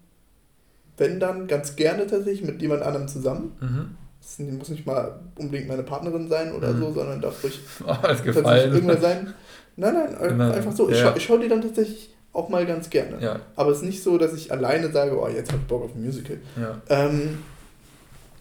[0.96, 3.52] wenn dann, ganz gerne tatsächlich mit jemand anderem zusammen.
[3.60, 3.96] Mhm.
[4.20, 6.80] Das muss nicht mal unbedingt meine Partnerin sein oder mhm.
[6.80, 8.72] so, sondern darf ruhig oh, gefallen.
[8.72, 9.34] irgendwer sein.
[9.76, 10.88] Nein, nein, nein, einfach so.
[10.90, 11.08] Ich, ja.
[11.10, 13.20] schaue schau die dann tatsächlich auch mal ganz gerne.
[13.20, 13.40] Ja.
[13.56, 15.94] Aber es ist nicht so, dass ich alleine sage, oh, jetzt habe ich Bock auf
[15.94, 16.38] ein Musical.
[16.60, 16.80] Ja.
[16.88, 17.38] Ähm,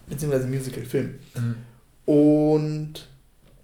[0.08, 1.14] beziehungsweise Musical-Film.
[1.34, 1.54] Mhm.
[2.04, 3.08] Und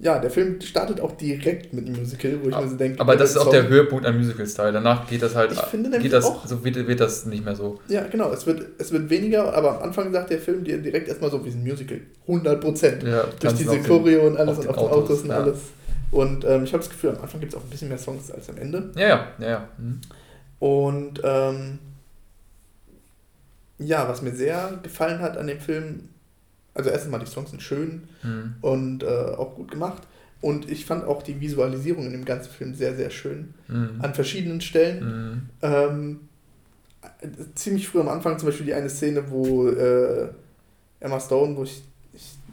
[0.00, 3.00] ja, der Film startet auch direkt mit einem Musical, wo ich mir so denke.
[3.00, 4.72] Aber das ist auch der Höhepunkt am Musical-Style.
[4.72, 5.50] Danach geht das halt.
[5.52, 7.80] Ich finde geht das, auch, so wird, wird das nicht mehr so.
[7.88, 8.30] Ja, genau.
[8.30, 11.44] Es wird, es wird weniger, aber am Anfang sagt der Film dir direkt erstmal so,
[11.44, 12.00] wie ein Musical.
[12.28, 13.02] 100 Prozent.
[13.02, 15.36] Ja, Durch diese Choreo und alles und auf den Autos, Autos und ja.
[15.36, 15.58] alles.
[16.10, 18.30] Und ähm, ich habe das Gefühl, am Anfang gibt es auch ein bisschen mehr Songs
[18.30, 18.90] als am Ende.
[18.96, 19.48] Ja, ja, ja.
[19.48, 19.68] ja.
[19.78, 20.00] Mhm.
[20.58, 21.78] Und ähm,
[23.78, 26.08] ja, was mir sehr gefallen hat an dem Film,
[26.74, 28.54] also erstens mal die Songs sind schön mhm.
[28.60, 30.02] und äh, auch gut gemacht.
[30.40, 33.54] Und ich fand auch die Visualisierung in dem ganzen Film sehr, sehr schön.
[33.66, 34.00] Mhm.
[34.00, 35.04] An verschiedenen Stellen.
[35.04, 35.42] Mhm.
[35.62, 36.20] Ähm,
[37.54, 40.28] ziemlich früh am Anfang zum Beispiel die eine Szene, wo äh,
[41.00, 41.82] Emma Stone, wo ich,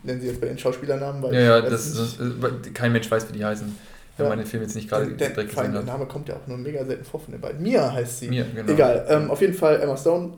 [0.05, 2.17] ich nenne sie jetzt bei den Schauspielernamen, weil ja, ja, das, das,
[2.75, 3.75] kein Mensch weiß, wie die heißen.
[4.17, 4.29] Wenn ja.
[4.29, 5.73] man den Film jetzt nicht gerade direkt gesehen hat.
[5.73, 7.61] Der Name kommt ja auch nur mega selten vor von den beiden.
[7.61, 8.29] Mia heißt sie.
[8.29, 8.71] Mia, genau.
[8.71, 9.05] Egal.
[9.09, 10.35] Ähm, auf jeden Fall Emma Stone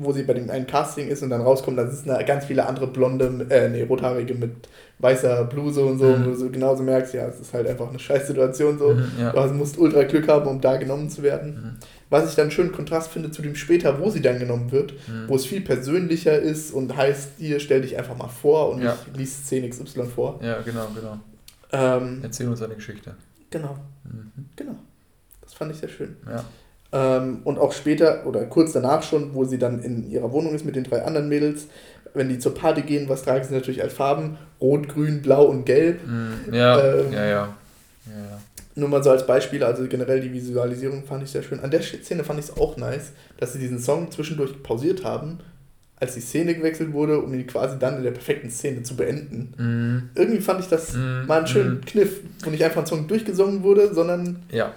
[0.00, 2.86] wo sie bei dem einen Casting ist und dann rauskommt, da sind ganz viele andere
[2.86, 6.24] blonde, äh, nee, rothaarige mit weißer Bluse und so, mhm.
[6.24, 8.94] wo du so genauso merkst, ja, es ist halt einfach eine scheiß Situation so.
[8.94, 9.32] Mhm, ja.
[9.32, 11.54] Du musst ultra Glück haben, um da genommen zu werden.
[11.54, 11.76] Mhm.
[12.10, 15.28] Was ich dann schön Kontrast finde zu dem später, wo sie dann genommen wird, mhm.
[15.28, 18.92] wo es viel persönlicher ist und heißt, hier stell dich einfach mal vor und ja.
[18.92, 20.40] nicht liest Szene XY vor.
[20.42, 21.18] Ja, genau, genau.
[21.70, 23.14] Ähm, Erzähl uns eine Geschichte.
[23.50, 23.76] Genau.
[24.04, 24.32] Mhm.
[24.56, 24.76] Genau.
[25.42, 26.16] Das fand ich sehr schön.
[26.26, 26.44] Ja.
[26.90, 30.64] Ähm, und auch später oder kurz danach schon, wo sie dann in ihrer Wohnung ist
[30.64, 31.66] mit den drei anderen Mädels,
[32.14, 34.38] wenn die zur Party gehen, was tragen sie natürlich als Farben?
[34.60, 36.00] Rot, Grün, Blau und Gelb.
[36.06, 37.48] Mm, ja, ähm, ja, ja, ja,
[38.06, 38.40] ja.
[38.74, 41.60] Nur mal so als Beispiel, also generell die Visualisierung fand ich sehr schön.
[41.60, 45.40] An der Szene fand ich es auch nice, dass sie diesen Song zwischendurch pausiert haben,
[45.96, 49.52] als die Szene gewechselt wurde, um ihn quasi dann in der perfekten Szene zu beenden.
[49.58, 50.18] Mm.
[50.18, 51.84] Irgendwie fand ich das mm, mal einen schönen mm.
[51.84, 54.72] Kniff, wo nicht einfach ein Song durchgesungen wurde, sondern ja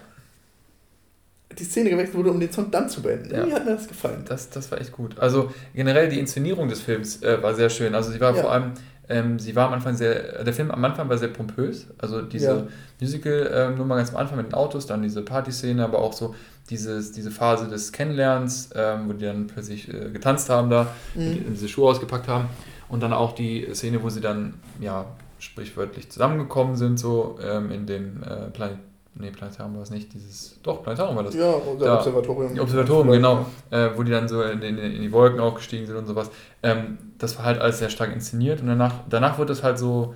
[1.57, 3.33] die Szene gewechselt wurde, um den Song dann zu beenden.
[3.33, 3.45] Ja.
[3.45, 4.23] Mir hat mir das gefallen.
[4.27, 5.19] Das, das war echt gut.
[5.19, 7.95] Also generell die Inszenierung des Films äh, war sehr schön.
[7.95, 8.41] Also sie war ja.
[8.41, 8.71] vor allem,
[9.09, 11.87] ähm, sie war am Anfang sehr, der Film am Anfang war sehr pompös.
[11.97, 12.67] Also diese ja.
[12.99, 16.35] Musical-Nummer ähm, ganz am Anfang mit den Autos, dann diese Partyszene, aber auch so
[16.69, 21.45] dieses, diese Phase des Kennenlernens, ähm, wo die dann plötzlich äh, getanzt haben da, mhm.
[21.51, 22.45] diese Schuhe ausgepackt haben.
[22.87, 25.05] Und dann auch die Szene, wo sie dann, ja,
[25.39, 28.77] sprichwörtlich zusammengekommen sind, so ähm, in dem äh, Planet
[29.13, 30.60] Nee, Planetarium war es nicht, dieses.
[30.63, 31.36] Doch, Planetarium war das.
[31.36, 32.58] Ja, unser da, Observatorium.
[32.60, 33.45] Observatorium, genau.
[33.69, 36.32] Äh, wo die dann so in, in, in, die Wolken auch gestiegen sind und sowas.
[36.63, 40.15] Ähm, das war halt alles sehr stark inszeniert und danach, danach wurde es halt so,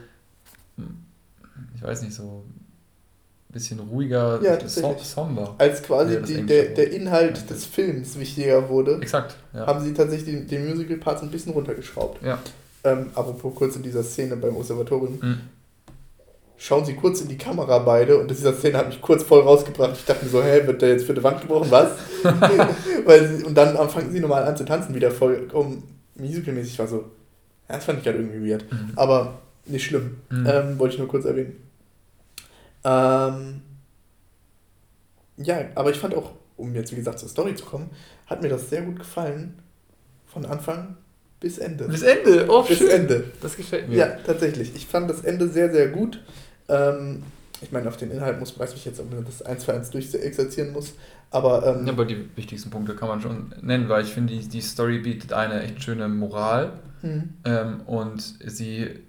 [1.76, 2.46] ich weiß nicht, so
[3.50, 5.56] ein bisschen ruhiger, ja, som somber.
[5.58, 7.44] Als quasi die, der, der Inhalt ja.
[7.44, 9.68] des Films wichtiger wurde, Exakt, ja.
[9.68, 12.24] haben sie tatsächlich den, den Musical-Parts ein bisschen runtergeschraubt.
[12.24, 12.40] Ja.
[12.86, 15.20] Ähm, apropos kurz in dieser Szene beim Observatorium.
[15.22, 15.55] Mhm
[16.58, 19.94] schauen sie kurz in die Kamera beide und dieser Szene hat mich kurz voll rausgebracht.
[19.98, 21.92] Ich dachte mir so, hä, wird der jetzt für die Wand gebrochen, was?
[23.06, 25.84] Weil sie, und dann fangen sie nochmal an zu tanzen, wieder vollkommen
[26.16, 26.80] musicalmäßig.
[26.80, 27.06] war so,
[27.70, 28.72] ja, das fand ich halt irgendwie weird.
[28.72, 28.94] Mhm.
[28.96, 30.18] Aber nicht schlimm.
[30.30, 30.48] Mhm.
[30.48, 31.56] Ähm, wollte ich nur kurz erwähnen.
[32.84, 33.62] Ähm,
[35.38, 37.90] ja, aber ich fand auch, um jetzt wie gesagt zur Story zu kommen,
[38.28, 39.60] hat mir das sehr gut gefallen.
[40.28, 40.98] Von Anfang
[41.40, 41.88] bis Ende.
[41.88, 42.90] Bis Ende, oh, Bis schön.
[42.90, 43.32] Ende.
[43.42, 43.96] Das gefällt mir.
[43.96, 44.76] Ja, tatsächlich.
[44.76, 46.22] Ich fand das Ende sehr, sehr gut.
[46.68, 47.24] Ähm,
[47.62, 49.90] ich meine, auf den Inhalt muss weiß ich jetzt, ob man das eins für eins
[49.90, 50.94] durchexerzieren muss.
[51.32, 54.48] Aber, ähm, ja, aber die wichtigsten Punkte kann man schon nennen, weil ich finde, die,
[54.48, 57.34] die Story bietet eine echt schöne Moral mhm.
[57.44, 59.00] ähm, und sie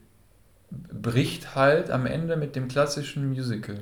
[0.71, 3.79] bricht halt am Ende mit dem klassischen Musical.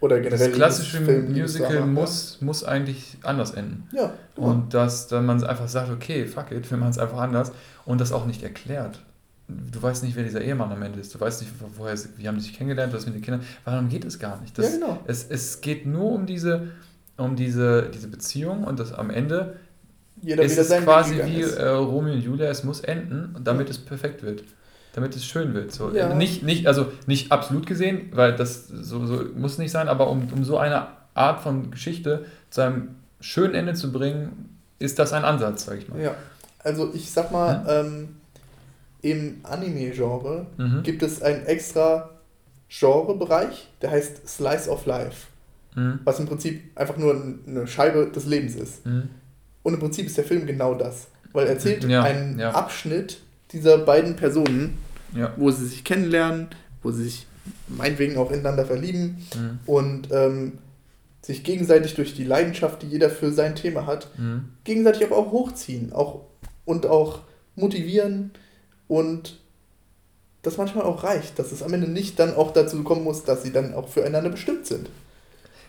[0.00, 2.46] Oder generell das klassische Musical muss, ja.
[2.46, 3.88] muss eigentlich anders enden.
[3.92, 4.48] Ja, genau.
[4.48, 7.52] Und dass dann man einfach sagt, okay, fuck it, wir machen es einfach anders
[7.84, 9.00] und das auch nicht erklärt
[9.48, 11.14] du weißt nicht, wer dieser Ehemann am Ende ist.
[11.14, 13.42] Du weißt nicht, woher, wie haben die sich kennengelernt, was mit den Kindern.
[13.64, 14.56] Warum geht es gar nicht?
[14.56, 15.00] Das, ja, genau.
[15.06, 16.68] es, es geht nur um diese,
[17.16, 19.56] um diese, diese Beziehung und das am Ende
[20.20, 21.56] Jeder ist es quasi wie ist.
[21.56, 23.72] Äh, Romeo und Julia, es muss enden, damit ja.
[23.72, 24.44] es perfekt wird.
[24.94, 25.72] Damit es schön wird.
[25.72, 26.14] So, ja.
[26.14, 30.28] nicht, nicht, also nicht absolut gesehen, weil das so, so muss nicht sein, aber um,
[30.32, 32.88] um so eine Art von Geschichte zu einem
[33.20, 36.00] schönen Ende zu bringen, ist das ein Ansatz, sag ich mal.
[36.00, 36.14] Ja,
[36.58, 37.66] also ich sag mal, hm?
[37.68, 38.08] ähm,
[39.02, 40.82] im Anime-Genre mhm.
[40.82, 42.10] gibt es einen extra
[42.68, 45.26] Genrebereich, der heißt Slice of Life.
[45.74, 46.00] mhm.
[46.04, 48.86] was im Prinzip einfach nur eine Scheibe des Lebens ist.
[48.86, 49.08] Mhm.
[49.62, 52.50] Und im Prinzip ist der Film genau das, weil er erzählt ja, einen ja.
[52.50, 53.20] Abschnitt
[53.52, 54.78] dieser beiden Personen,
[55.14, 55.32] ja.
[55.36, 56.48] wo sie sich kennenlernen,
[56.82, 57.26] wo sie sich
[57.68, 59.58] meinetwegen auch ineinander verlieben mhm.
[59.66, 60.58] und ähm,
[61.22, 64.48] sich gegenseitig durch die Leidenschaft, die jeder für sein Thema hat, mhm.
[64.64, 66.22] gegenseitig aber auch hochziehen auch,
[66.64, 67.20] und auch
[67.54, 68.32] motivieren
[68.92, 69.38] und
[70.42, 73.42] das manchmal auch reicht, dass es am Ende nicht dann auch dazu kommen muss, dass
[73.42, 74.90] sie dann auch füreinander bestimmt sind.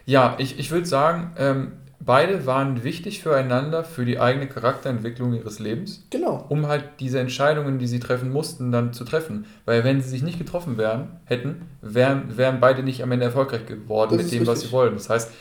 [0.05, 5.59] Ja, ich, ich würde sagen, ähm, beide waren wichtig füreinander, für die eigene Charakterentwicklung ihres
[5.59, 6.03] Lebens.
[6.09, 6.45] Genau.
[6.49, 9.45] Um halt diese Entscheidungen, die sie treffen mussten, dann zu treffen.
[9.63, 13.65] Weil wenn sie sich nicht getroffen wären, hätten, wären, wären beide nicht am Ende erfolgreich
[13.65, 14.47] geworden das mit dem, richtig.
[14.47, 14.95] was sie wollen.
[14.95, 15.31] Das heißt,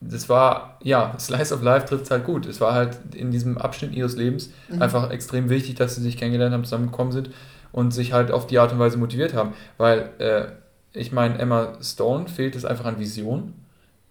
[0.00, 2.46] das war, ja, Slice of Life trifft es halt gut.
[2.46, 4.80] Es war halt in diesem Abschnitt ihres Lebens mhm.
[4.80, 7.30] einfach extrem wichtig, dass sie sich kennengelernt haben, zusammengekommen sind
[7.72, 9.52] und sich halt auf die Art und Weise motiviert haben.
[9.76, 10.46] Weil, äh,
[10.92, 13.54] ich meine, Emma Stone fehlt es einfach an Vision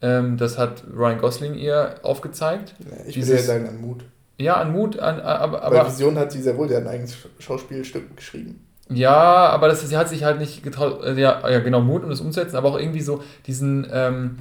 [0.02, 2.75] ähm, das hat Ryan Gosling ihr aufgezeigt.
[2.80, 4.06] Ja, ich Dieses, würde ja sagen an Mut.
[4.38, 5.84] Ja, an Mut, an, aber, aber.
[5.84, 8.65] Bei Vision hat sie sehr wohl, der hat ein eigenes Schauspielstück geschrieben.
[8.89, 12.10] Ja, aber das, sie hat sich halt nicht getraut, äh, ja, ja, genau, Mut, um
[12.10, 14.39] das umzusetzen, aber auch irgendwie so diesen, ähm,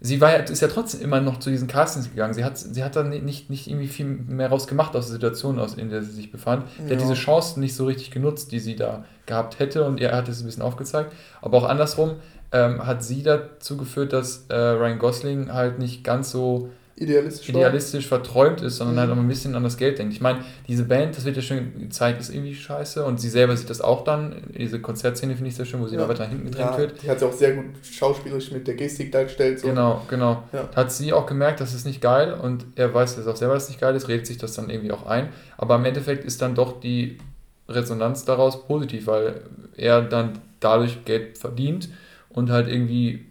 [0.00, 2.34] sie war ja, ist ja trotzdem immer noch zu diesen Castings gegangen.
[2.34, 5.74] Sie hat, sie hat dann nicht, nicht irgendwie viel mehr rausgemacht aus der Situation, aus,
[5.74, 6.64] in der sie sich befand.
[6.78, 6.84] Ja.
[6.86, 10.16] Die hat diese Chance nicht so richtig genutzt, die sie da gehabt hätte und er
[10.16, 11.12] hat es ein bisschen aufgezeigt.
[11.42, 12.16] Aber auch andersrum,
[12.52, 18.06] ähm, hat sie dazu geführt, dass äh, Ryan Gosling halt nicht ganz so idealistisch, idealistisch
[18.06, 19.10] verträumt ist, sondern halt mhm.
[19.12, 20.12] halt auch ein bisschen an das Geld denkt.
[20.12, 23.56] Ich meine, diese Band, das wird ja schon gezeigt, ist irgendwie scheiße und sie selber
[23.56, 24.36] sieht das auch dann.
[24.56, 26.06] Diese Konzertszene finde ich sehr schön, wo sie ja.
[26.06, 27.02] weiter hinten gedrängt ja, wird.
[27.02, 29.60] Die hat sie auch sehr gut schauspielerisch mit der Gestik dargestellt.
[29.60, 29.68] So.
[29.68, 30.42] Genau, genau.
[30.52, 30.68] Ja.
[30.76, 33.64] Hat sie auch gemerkt, das ist nicht geil und er weiß jetzt auch selber, dass
[33.64, 35.30] es nicht geil ist, redet sich das dann irgendwie auch ein.
[35.56, 37.18] Aber im Endeffekt ist dann doch die
[37.66, 39.40] Resonanz daraus positiv, weil
[39.74, 41.88] er dann dadurch Geld verdient
[42.28, 43.29] und halt irgendwie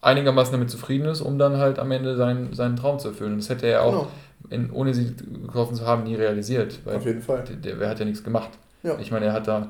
[0.00, 3.36] einigermaßen damit zufrieden ist, um dann halt am Ende seinen, seinen Traum zu erfüllen.
[3.36, 4.08] Das hätte er auch, genau.
[4.50, 6.78] in, ohne sie getroffen zu haben, nie realisiert.
[6.86, 7.44] Auf jeden Fall.
[7.44, 8.50] Der, der, hat ja nichts gemacht.
[8.82, 8.96] Ja.
[8.98, 9.68] Ich meine, er hat da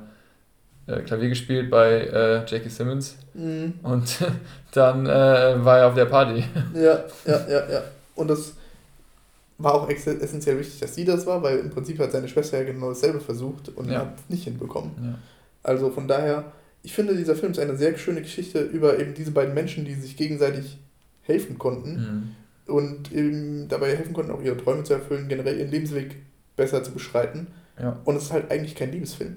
[0.86, 3.74] äh, Klavier gespielt bei äh, Jackie Simmons mhm.
[3.82, 4.18] und
[4.72, 6.44] dann äh, war er auf der Party.
[6.74, 7.82] Ja, ja, ja, ja.
[8.14, 8.52] Und das
[9.56, 12.64] war auch essentiell wichtig, dass sie das war, weil im Prinzip hat seine Schwester ja
[12.64, 14.00] genau dasselbe versucht und ja.
[14.00, 14.92] hat es nicht hinbekommen.
[15.02, 15.18] Ja.
[15.62, 16.44] Also von daher
[16.88, 19.92] ich finde, dieser Film ist eine sehr schöne Geschichte über eben diese beiden Menschen, die
[19.92, 20.78] sich gegenseitig
[21.20, 22.34] helfen konnten
[22.66, 22.74] mhm.
[22.74, 26.16] und eben dabei helfen konnten, auch ihre Träume zu erfüllen, generell ihren Lebensweg
[26.56, 27.48] besser zu beschreiten.
[27.78, 27.98] Ja.
[28.06, 29.36] Und es ist halt eigentlich kein Liebesfilm.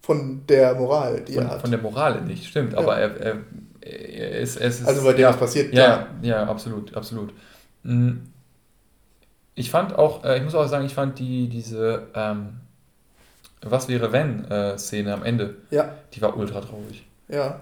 [0.00, 1.60] Von der Moral, die von, er hat.
[1.60, 2.78] Von der Moral nicht, stimmt, ja.
[2.78, 3.36] aber er, er,
[3.82, 4.88] er ist, es ist.
[4.88, 6.06] Also bei dem ja, was passiert, ja.
[6.22, 7.34] Ja, absolut, absolut.
[7.82, 8.22] Mhm.
[9.54, 12.60] Ich fand auch, äh, ich muss auch sagen, ich fand die, diese, ähm,
[13.62, 15.56] was wäre wenn äh, Szene am Ende.
[15.70, 15.94] Ja.
[16.14, 17.04] Die war ultra traurig.
[17.28, 17.60] Ja.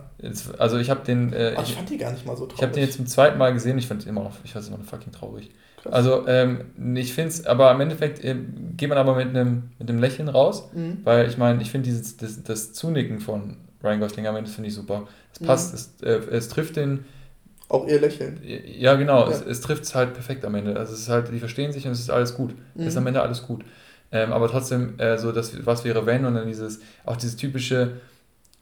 [0.59, 1.33] Also ich habe den.
[1.33, 2.57] Äh, Ach, ich, ich, fand die gar nicht mal so traurig.
[2.57, 3.77] Ich habe den jetzt zum zweiten Mal gesehen.
[3.79, 5.51] Ich fand immer noch, ich weiß immer noch fucking traurig.
[5.83, 5.93] Krass.
[5.93, 8.37] Also ähm, ich finde es, aber im Endeffekt äh,
[8.77, 10.99] geht man aber mit einem mit einem Lächeln raus, mhm.
[11.05, 14.69] weil ich meine, ich finde dieses das, das Zunicken von Ryan Gosling am Ende finde
[14.69, 15.07] ich super.
[15.33, 15.47] Es mhm.
[15.47, 16.09] passt, mhm.
[16.09, 17.05] es, äh, es trifft den.
[17.69, 18.41] Auch ihr Lächeln.
[18.45, 19.29] Ja, genau.
[19.29, 19.33] Ja.
[19.33, 20.77] Es, es trifft es halt perfekt am Ende.
[20.77, 22.55] Also es ist halt, die verstehen sich und es ist alles gut.
[22.75, 22.83] Mhm.
[22.83, 23.65] Es ist am Ende alles gut.
[24.13, 27.93] Ähm, aber trotzdem, äh, so das, was wäre wenn und dann dieses, auch dieses typische,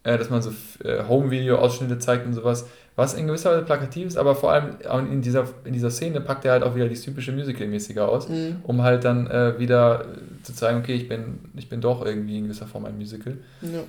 [0.03, 0.53] äh, dass man so
[0.85, 4.77] äh, Home-Video-Ausschnitte zeigt und sowas, was in gewisser Weise plakativ ist, aber vor allem
[5.11, 8.57] in dieser, in dieser Szene packt er halt auch wieder die typische Musical-mäßige aus, mhm.
[8.63, 10.07] um halt dann äh, wieder
[10.43, 13.37] zu zeigen, okay, ich bin, ich bin doch irgendwie in gewisser Form ein Musical.
[13.63, 13.83] Ja.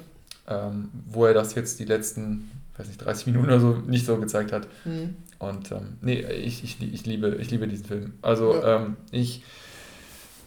[0.48, 4.18] Ähm, wo er das jetzt die letzten, weiß nicht, 30 Minuten oder so nicht so
[4.18, 4.68] gezeigt hat.
[4.86, 5.15] Mhm.
[5.39, 8.13] Und ähm, nee, ich, ich, ich, liebe, ich liebe diesen Film.
[8.22, 8.78] Also ja.
[8.78, 9.44] ähm, ich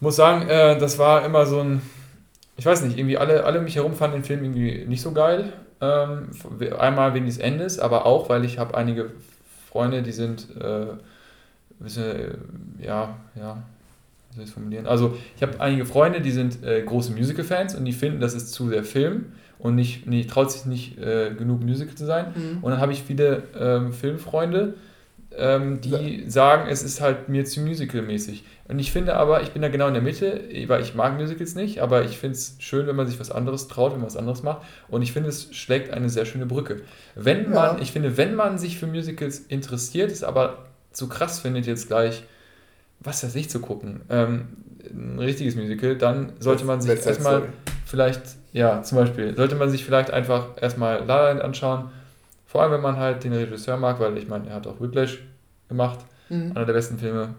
[0.01, 1.83] muss sagen, äh, das war immer so ein,
[2.57, 5.53] ich weiß nicht, irgendwie alle, alle mich herum fanden den Film irgendwie nicht so geil.
[5.81, 6.31] Ähm,
[6.79, 9.11] einmal wegen des Endes, aber auch, weil ich habe einige
[9.71, 10.87] Freunde, die sind, äh,
[11.79, 13.63] bisschen, äh, ja, ja,
[14.31, 14.87] wie soll ich es formulieren?
[14.87, 18.53] Also ich habe einige Freunde, die sind äh, große Musical-Fans und die finden, das ist
[18.53, 19.27] zu sehr Film
[19.59, 22.33] und nicht, nicht traut sich nicht äh, genug Musical zu sein.
[22.35, 22.59] Mhm.
[22.63, 24.75] Und dann habe ich viele ähm, Filmfreunde,
[25.37, 26.31] ähm, die ja.
[26.31, 28.45] sagen, es ist halt mir zu musical-mäßig.
[28.67, 31.55] Und ich finde aber, ich bin da genau in der Mitte, weil ich mag Musicals
[31.55, 34.17] nicht, aber ich finde es schön, wenn man sich was anderes traut, wenn man was
[34.17, 34.63] anderes macht.
[34.89, 36.83] Und ich finde, es schlägt eine sehr schöne Brücke.
[37.15, 37.79] Wenn man, ja.
[37.81, 42.25] ich finde, wenn man sich für Musicals interessiert, ist aber zu krass findet, jetzt gleich,
[43.01, 44.49] was weiß ich, zu gucken, ähm,
[44.91, 47.45] ein richtiges Musical, dann sollte man sich erstmal
[47.85, 51.91] vielleicht, ja, zum Beispiel, sollte man sich vielleicht einfach erstmal La La Land anschauen
[52.49, 55.23] vor allem, wenn man halt den Regisseur mag, weil ich meine, er hat auch Whiplash
[55.69, 55.99] gemacht.
[56.31, 56.53] Mhm.
[56.57, 57.35] Einer der besten Filme,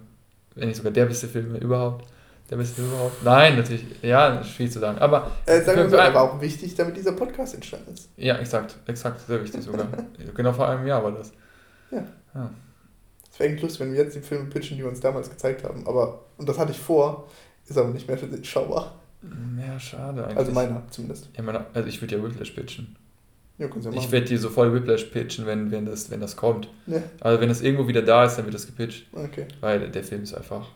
[0.53, 2.05] wenn nicht sogar der beste Film überhaupt.
[2.51, 3.23] Der beste Film überhaupt?
[3.23, 3.85] Nein, natürlich.
[4.03, 4.99] Ja, schwierig zu sagen.
[4.99, 5.31] Aber.
[5.47, 8.09] Äh, sagen wir so, er war auch wichtig, damit dieser Podcast entstanden ist.
[8.17, 8.75] Ja, exakt.
[8.85, 9.87] Exakt, sehr wichtig sogar.
[10.35, 11.31] genau vor einem Jahr war das.
[11.89, 12.03] Ja.
[12.35, 12.51] ja.
[13.31, 15.63] Es wäre eigentlich lustig, wenn wir jetzt die Filme pitchen, die wir uns damals gezeigt
[15.63, 15.87] haben.
[15.87, 17.27] Aber, und das hatte ich vor,
[17.67, 18.93] ist aber nicht mehr für den Schauer.
[19.57, 20.37] Ja, schade eigentlich.
[20.37, 21.29] Also meiner zumindest.
[21.35, 22.95] Ja, meiner, also ich würde ja Whiplash pitchen.
[23.59, 23.91] Ja, ja.
[23.93, 26.69] Ich werde dir sofort Whiplash pitchen, wenn, wenn, das, wenn das kommt.
[26.87, 27.03] Ja.
[27.19, 29.07] Also wenn das irgendwo wieder da ist, dann wird das gepitcht.
[29.11, 29.45] Okay.
[29.59, 30.69] Weil der Film ist einfach.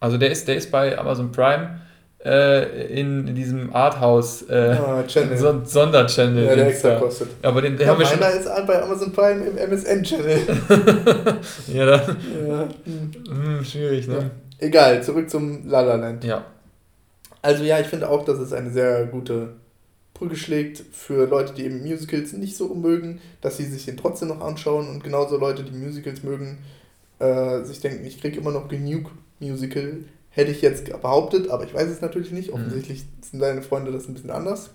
[0.00, 1.80] Also der ist, der ist bei Amazon Prime
[2.24, 6.46] äh, in, in, diesem Arthouse äh, ah, so, Sonderchannel.
[6.46, 7.00] Ja, der extra da.
[7.00, 7.28] kostet.
[7.42, 8.18] Aber den, den ja, haben wir schon.
[8.20, 10.38] ist bei Amazon Prime im MSN-Channel.
[11.68, 12.16] ja, dann.
[12.48, 12.68] Ja.
[12.84, 13.58] Hm.
[13.58, 14.30] Hm, schwierig, ne?
[14.58, 16.24] Egal, zurück zum La La Land.
[16.24, 16.44] Ja.
[17.42, 19.50] Also ja, ich finde auch, dass es eine sehr gute
[20.18, 24.28] Brücke schlägt für Leute, die eben Musicals nicht so mögen, dass sie sich den trotzdem
[24.28, 26.58] noch anschauen und genauso Leute, die Musicals mögen,
[27.18, 29.98] äh, sich denken, ich kriege immer noch genug Musical
[30.38, 32.48] Hätte ich jetzt behauptet, aber ich weiß es natürlich nicht.
[32.48, 32.54] Mhm.
[32.54, 34.70] Offensichtlich sind deine Freunde das ein bisschen anders.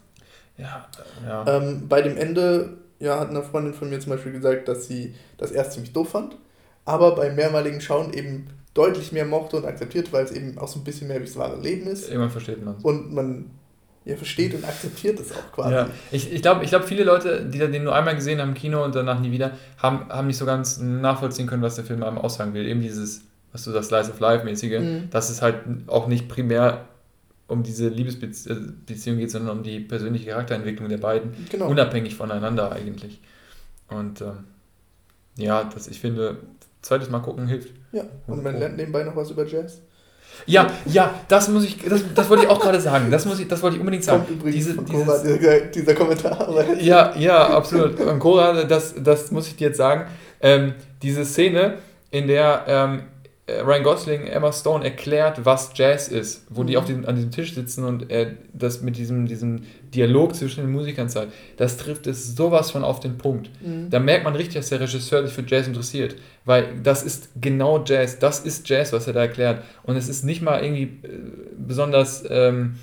[0.58, 0.88] Ja,
[1.26, 1.46] ja.
[1.48, 5.16] Ähm, bei dem Ende ja, hat eine Freundin von mir zum Beispiel gesagt, dass sie
[5.38, 6.38] das erst ziemlich doof fand,
[6.84, 10.80] aber beim mehrmaligen Schauen eben deutlich mehr mochte und akzeptiert, weil es eben auch so
[10.80, 12.10] ein bisschen mehr wie das wahre Leben ist.
[12.10, 12.84] Irgendwann versteht man es.
[12.84, 13.52] Und man
[14.06, 15.74] ja, versteht und akzeptiert es auch quasi.
[15.74, 15.90] Ja.
[16.12, 18.84] Ich, ich glaube, ich glaub, viele Leute, die den nur einmal gesehen haben im Kino
[18.84, 22.18] und danach nie wieder, haben, haben nicht so ganz nachvollziehen können, was der Film einem
[22.18, 22.68] aussagen will.
[22.68, 23.22] Eben dieses
[23.54, 25.10] was du das Slice of Life-mäßige, mhm.
[25.12, 26.88] dass es halt auch nicht primär
[27.48, 31.70] um diese Liebesbeziehung geht, sondern um die persönliche Charakterentwicklung der beiden, genau.
[31.70, 33.22] unabhängig voneinander eigentlich.
[33.90, 34.46] Und ähm,
[35.38, 36.38] ja, das, ich finde,
[36.82, 37.70] zweites Mal gucken hilft.
[37.92, 39.82] Ja, und man lernt nebenbei noch was über Jazz.
[40.46, 43.10] Ja, ja, das muss ich, das, das wollte ich auch gerade sagen.
[43.10, 44.26] Das, muss ich, das wollte ich unbedingt sagen.
[44.46, 46.54] Diese, dieses, Cora, dieser, dieser Kommentar.
[46.82, 48.00] Ja, ja, absolut.
[48.00, 50.06] Und Cora, das, das muss ich dir jetzt sagen.
[50.42, 51.76] Ähm, diese Szene,
[52.12, 53.02] in der ähm, äh,
[53.46, 56.68] Ryan Gosling Emma Stone erklärt, was Jazz ist, wo mhm.
[56.68, 60.62] die auf diesem, an diesem Tisch sitzen und er das mit diesem, diesem Dialog zwischen
[60.62, 63.50] den Musikern zeigt, das trifft es sowas von auf den Punkt.
[63.62, 63.90] Mhm.
[63.90, 67.84] Da merkt man richtig, dass der Regisseur sich für Jazz interessiert, weil das ist genau
[67.86, 69.62] Jazz, das ist Jazz, was er da erklärt.
[69.84, 71.20] Und es ist nicht mal irgendwie äh,
[71.58, 72.76] besonders ähm,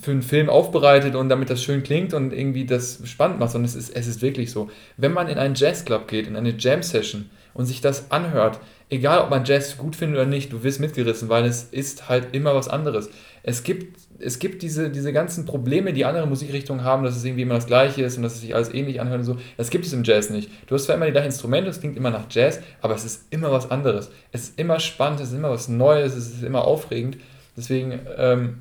[0.00, 3.68] für einen Film aufbereitet und damit das schön klingt und irgendwie das spannend macht, sondern
[3.68, 4.70] es ist, es ist wirklich so.
[4.96, 8.60] Wenn man in einen Jazzclub geht, in eine Jam-Session und sich das anhört,
[8.92, 12.34] egal ob man Jazz gut findet oder nicht, du wirst mitgerissen, weil es ist halt
[12.34, 13.08] immer was anderes.
[13.42, 17.42] Es gibt, es gibt diese, diese ganzen Probleme, die andere Musikrichtungen haben, dass es irgendwie
[17.42, 19.36] immer das Gleiche ist und dass es sich alles ähnlich anhört und so.
[19.56, 20.50] Das gibt es im Jazz nicht.
[20.66, 23.24] Du hast zwar immer die gleichen Instrumente, es klingt immer nach Jazz, aber es ist
[23.30, 24.10] immer was anderes.
[24.30, 27.16] Es ist immer spannend, es ist immer was Neues, es ist immer aufregend.
[27.56, 28.60] Deswegen, ähm,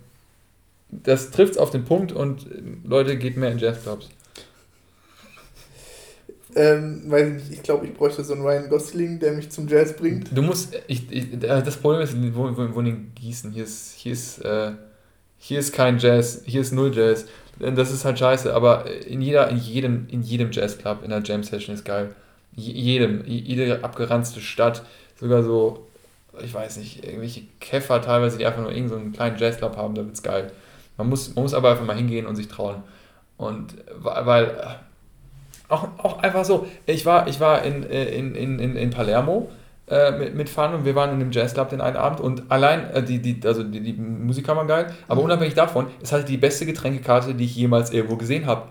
[0.89, 2.47] das trifft es auf den Punkt und
[2.85, 4.09] Leute, geht mehr in Jazzclubs.
[6.55, 10.35] Ähm, weiß ich glaube, ich bräuchte so einen Ryan Gosling, der mich zum Jazz bringt.
[10.35, 13.93] Du musst, ich, ich äh, das Problem ist, wo, wo, wo in Gießen, hier ist,
[13.95, 14.71] hier ist, äh,
[15.37, 17.25] hier ist kein Jazz, hier ist null Jazz.
[17.59, 21.43] Das ist halt scheiße, aber in jeder, in jedem, in jedem Jazzclub, in der Jam
[21.43, 22.15] Session ist geil.
[22.55, 24.83] jedem, jede abgeranzte Stadt,
[25.19, 25.87] sogar so,
[26.43, 30.03] ich weiß nicht, irgendwelche Käfer teilweise, die einfach nur irgendeinen so kleinen Jazzclub haben, da
[30.03, 30.51] wird's geil.
[30.97, 32.83] Man muss, man muss aber einfach mal hingehen und sich trauen.
[33.37, 34.79] Und weil,
[35.71, 36.67] auch, auch einfach so.
[36.85, 39.49] Ich war, ich war in, in, in, in Palermo
[39.87, 42.89] äh, mit, mit Fun und wir waren in einem Jazzclub den einen Abend und allein,
[42.91, 45.25] äh, die, die, also die, die Musiker waren geil, aber mhm.
[45.25, 48.69] unabhängig davon, es hatte die beste Getränkekarte, die ich jemals irgendwo gesehen habe.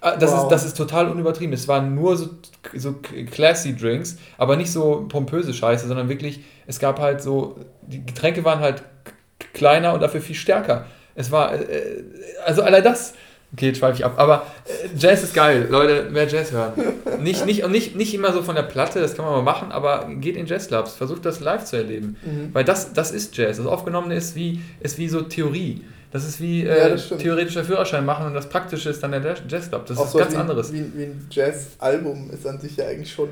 [0.00, 0.44] Äh, das, wow.
[0.44, 1.52] ist, das ist total unübertrieben.
[1.52, 2.30] Es waren nur so,
[2.74, 2.94] so
[3.30, 8.44] classy Drinks, aber nicht so pompöse Scheiße, sondern wirklich, es gab halt so, die Getränke
[8.44, 8.82] waren halt
[9.54, 10.84] kleiner und dafür viel stärker.
[11.14, 12.04] Es war, äh,
[12.44, 13.14] also allein das,
[13.52, 14.14] Okay, jetzt schweife ich ab.
[14.16, 16.72] Aber äh, Jazz ist geil, Leute, mehr Jazz hören.
[17.20, 19.72] Nicht, nicht, und nicht, nicht immer so von der Platte, das kann man mal machen,
[19.72, 22.16] aber geht in Jazzclubs, versucht das live zu erleben.
[22.24, 22.50] Mhm.
[22.52, 23.56] Weil das, das ist Jazz.
[23.56, 25.82] Das Aufgenommene ist wie, ist wie so Theorie.
[26.12, 29.84] Das ist wie äh, ja, theoretischer Führerschein machen und das Praktische ist dann der Jazzclub.
[29.86, 30.72] Das Auch ist so ganz wie, anderes.
[30.72, 33.28] Wie, wie ein Jazz-Album ist an sich ja eigentlich schon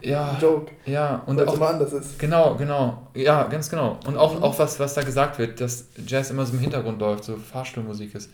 [0.00, 0.72] ja, ein Joke.
[0.86, 2.18] Ja, und auch, immer anders ist.
[2.18, 3.08] Genau, genau.
[3.14, 3.98] Ja, ganz genau.
[4.06, 4.42] Und auch, mhm.
[4.42, 8.14] auch was, was da gesagt wird, dass Jazz immer so im Hintergrund läuft, so Fahrstuhlmusik
[8.14, 8.30] ist.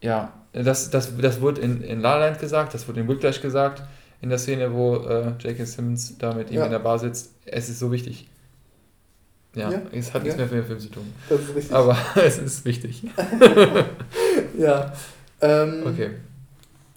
[0.00, 3.82] Ja, das, das, das wurde in, in La Land gesagt, das wurde in Whiplash gesagt,
[4.20, 5.64] in der Szene, wo äh, J.K.
[5.64, 6.64] Simmons da mit ihm ja.
[6.64, 7.34] in der Bar sitzt.
[7.44, 8.28] Es ist so wichtig.
[9.54, 9.82] Ja, ja.
[9.92, 10.46] es hat nichts ja.
[10.46, 11.12] mehr mit dem Film zu tun.
[11.28, 11.74] Das ist richtig.
[11.74, 13.02] Aber es ist wichtig.
[14.58, 14.92] ja.
[15.40, 16.10] Ähm, okay.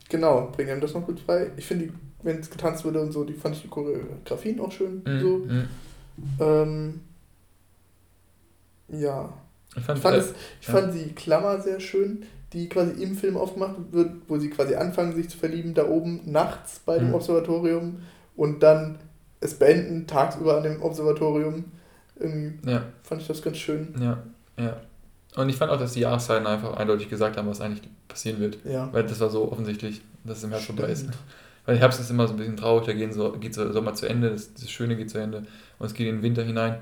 [0.09, 1.51] Genau, bringen ihm das noch gut frei.
[1.57, 1.89] Ich finde,
[2.23, 5.03] wenn es getanzt wurde und so, die fand ich die Choreografien auch schön.
[5.03, 5.37] Mm, so.
[5.37, 5.67] Mm.
[6.39, 7.01] Ähm,
[8.89, 9.33] ja.
[9.75, 13.15] Ich fand, ich fand, äh, es, ich fand die Klammer sehr schön die quasi im
[13.15, 17.09] Film aufgemacht wird, wo sie quasi anfangen, sich zu verlieben, da oben nachts bei dem
[17.09, 17.15] mhm.
[17.15, 17.99] Observatorium
[18.35, 18.99] und dann
[19.39, 21.65] es beenden tagsüber an dem Observatorium.
[22.19, 22.83] Irgendwie ja.
[23.03, 23.93] fand ich das ganz schön.
[23.99, 24.23] Ja,
[24.57, 24.77] ja.
[25.35, 28.57] Und ich fand auch, dass die Jahreszeiten einfach eindeutig gesagt haben, was eigentlich passieren wird.
[28.65, 28.89] Ja.
[28.91, 31.07] Weil das war so offensichtlich, dass es im Herbst vorbei ist.
[31.65, 34.07] Weil Herbst ist immer so ein bisschen traurig, da gehen so, geht so Sommer zu
[34.07, 35.43] Ende, das, das Schöne geht zu Ende
[35.79, 36.77] und es geht in den Winter hinein.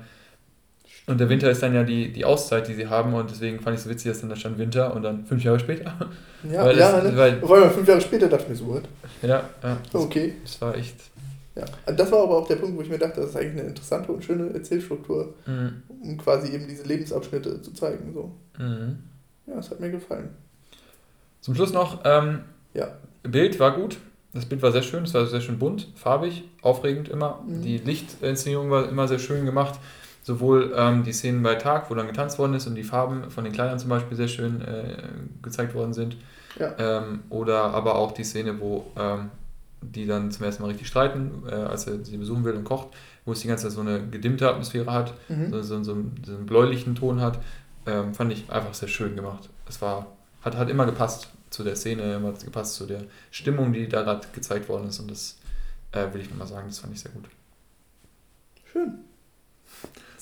[1.08, 3.74] Und der Winter ist dann ja die, die Auszeit, die sie haben und deswegen fand
[3.74, 5.92] ich es so witzig, dass dann da stand Winter und dann fünf Jahre später.
[6.48, 7.18] Ja, weil ja, das, ne?
[7.18, 8.84] weil, Vor allem fünf Jahre später dachte ich mir so, what?
[9.20, 9.78] Ja, ja.
[9.90, 10.34] Das, okay.
[10.44, 10.94] Das war echt.
[11.56, 13.70] Ja, das war aber auch der Punkt, wo ich mir dachte, das ist eigentlich eine
[13.70, 15.82] interessante und schöne Erzählstruktur, mhm.
[16.02, 18.12] um quasi eben diese Lebensabschnitte zu zeigen.
[18.14, 18.30] So.
[18.62, 18.98] Mhm.
[19.48, 20.28] Ja, das hat mir gefallen.
[21.40, 22.40] Zum Schluss noch, ähm,
[22.74, 22.90] ja.
[23.24, 23.96] Bild war gut.
[24.32, 27.42] Das Bild war sehr schön, es war sehr schön bunt, farbig, aufregend immer.
[27.44, 27.62] Mhm.
[27.62, 29.80] Die Lichtinszenierung war immer sehr schön gemacht.
[30.26, 33.44] Sowohl ähm, die Szenen bei Tag, wo dann getanzt worden ist und die Farben von
[33.44, 34.96] den Kleidern zum Beispiel sehr schön äh,
[35.40, 36.16] gezeigt worden sind.
[36.58, 36.74] Ja.
[36.78, 39.30] Ähm, oder aber auch die Szene, wo ähm,
[39.80, 42.88] die dann zum ersten Mal richtig streiten, äh, als er sie besuchen will und kocht,
[43.24, 45.52] wo es die ganze Zeit so eine gedimmte Atmosphäre hat, mhm.
[45.52, 47.38] so, so, so, einen, so, einen, bläulichen Ton hat,
[47.86, 49.48] ähm, fand ich einfach sehr schön gemacht.
[49.68, 50.08] Es war,
[50.42, 54.26] hat, hat immer gepasst zu der Szene, immer gepasst zu der Stimmung, die da gerade
[54.32, 55.38] gezeigt worden ist und das
[55.92, 57.26] äh, will ich nochmal sagen, das fand ich sehr gut.
[58.72, 59.04] Schön.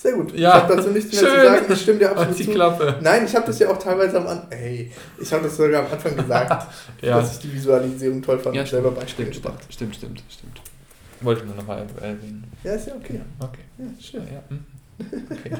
[0.05, 0.37] Sehr gut.
[0.37, 1.39] Ja, ich habe dazu nichts mehr schön.
[1.39, 1.65] zu sagen.
[1.67, 2.51] Ich stimme dir absolut die zu.
[2.51, 2.95] Klappe.
[3.01, 4.51] Nein, ich habe das ja auch teilweise am Anfang.
[4.51, 6.67] Ey, ich habe das sogar am Anfang gesagt,
[7.01, 7.19] ja.
[7.19, 9.65] dass ich die Visualisierung toll fand ja, und selber Beispiele stimmt, gebracht.
[9.67, 10.61] Stimmt, stimmt, stimmt.
[11.21, 12.43] Wollte ich nur nochmal erwähnen.
[12.63, 13.15] Ja, ist ja okay.
[13.15, 13.61] Ja, okay.
[13.79, 14.27] Ja, schön.
[14.31, 15.25] Ja, hm.
[15.31, 15.51] okay.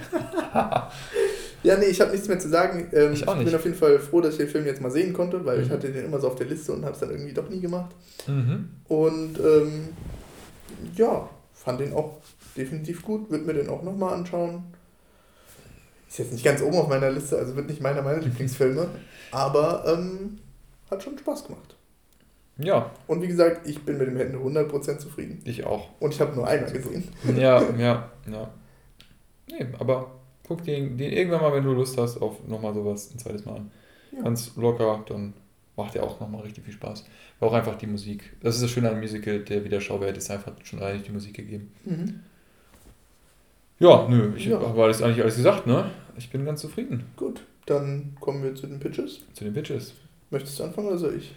[1.63, 2.87] ja, nee, ich habe nichts mehr zu sagen.
[2.93, 3.47] Ähm, ich, auch nicht.
[3.47, 5.57] ich bin auf jeden Fall froh, dass ich den Film jetzt mal sehen konnte, weil
[5.57, 5.63] mhm.
[5.63, 7.61] ich hatte den immer so auf der Liste und habe es dann irgendwie doch nie
[7.61, 7.95] gemacht.
[8.27, 8.69] Mhm.
[8.89, 9.89] Und ähm,
[10.95, 11.27] ja,
[11.65, 12.17] fand den auch
[12.55, 14.63] definitiv gut, würde mir den auch nochmal anschauen.
[16.07, 18.87] Ist jetzt nicht ganz oben auf meiner Liste, also wird nicht meiner meiner Lieblingsfilme,
[19.31, 20.37] aber ähm,
[20.89, 21.75] hat schon Spaß gemacht.
[22.57, 22.91] Ja.
[23.07, 25.41] Und wie gesagt, ich bin mit dem Händen 100% zufrieden.
[25.43, 25.89] Ich auch.
[25.99, 27.03] Und ich habe nur einmal gesehen.
[27.35, 28.51] Ja, ja, ja.
[29.49, 30.11] Nee, aber
[30.47, 33.55] guck den, den irgendwann mal, wenn du Lust hast, auf nochmal sowas ein zweites Mal
[33.55, 33.71] an.
[34.15, 34.23] Ja.
[34.23, 35.33] Ganz locker, dann
[35.75, 37.05] macht ja auch nochmal richtig viel Spaß.
[37.39, 38.33] War auch einfach die Musik.
[38.41, 41.71] Das ist das Schöne an Musical, der Wiederschauwert ist einfach schon rein die Musik gegeben.
[41.83, 42.19] Mhm.
[43.79, 44.59] Ja, nö, ich ja.
[44.59, 45.91] habe alles eigentlich alles gesagt, ne?
[46.17, 47.03] Ich bin ganz zufrieden.
[47.17, 49.19] Gut, dann kommen wir zu den Pitches.
[49.33, 49.93] Zu den Pitches.
[50.29, 51.35] Möchtest du anfangen oder soll ich?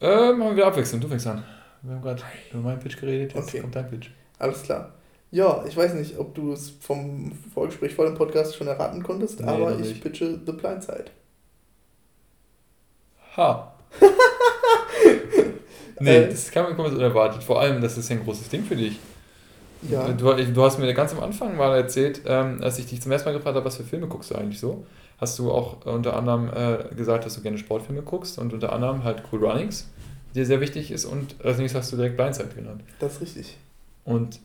[0.00, 1.00] Äh, machen wir abwechseln.
[1.00, 1.42] Du fängst an.
[1.82, 3.60] Wir haben gerade über meinen Pitch geredet, jetzt okay.
[3.60, 4.10] kommt dein Pitch.
[4.38, 4.94] Alles klar.
[5.32, 9.40] Ja, ich weiß nicht, ob du es vom Vorgespräch vor dem Podcast schon erraten konntest,
[9.40, 11.06] nee, aber ich pitche The Blind Side.
[13.36, 13.71] Ha.
[16.00, 17.42] nee, äh, das kann man komplett unerwartet.
[17.42, 18.98] Vor allem, das ist ja ein großes Ding für dich.
[19.88, 20.08] Ja.
[20.08, 23.28] Du, du hast mir ganz am Anfang mal erzählt, ähm, als ich dich zum ersten
[23.28, 24.86] Mal gefragt habe, was für Filme guckst du eigentlich so?
[25.18, 29.04] Hast du auch unter anderem äh, gesagt, dass du gerne Sportfilme guckst und unter anderem
[29.04, 29.88] halt Cool Runnings,
[30.30, 32.82] die dir sehr wichtig ist und als nächstes hast du direkt Blindside genannt.
[32.98, 33.56] Das ist richtig.
[34.04, 34.40] Und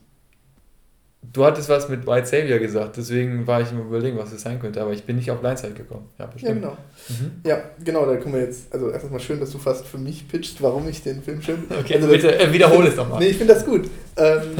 [1.22, 4.60] du hattest was mit White Savior gesagt, deswegen war ich immer überlegen, was das sein
[4.60, 6.08] könnte, aber ich bin nicht auf Blindside gekommen.
[6.18, 6.62] Ja, bestimmt.
[6.62, 6.76] Ja, genau.
[7.08, 7.30] Mhm.
[7.44, 10.62] Ja, genau, da kommen wir jetzt, also erstmal schön, dass du fast für mich pitcht,
[10.62, 13.20] warum ich den Film schön Okay, also bitte, äh, wiederhole es nochmal.
[13.20, 13.90] Nee, ich finde das gut.
[14.16, 14.56] Ähm,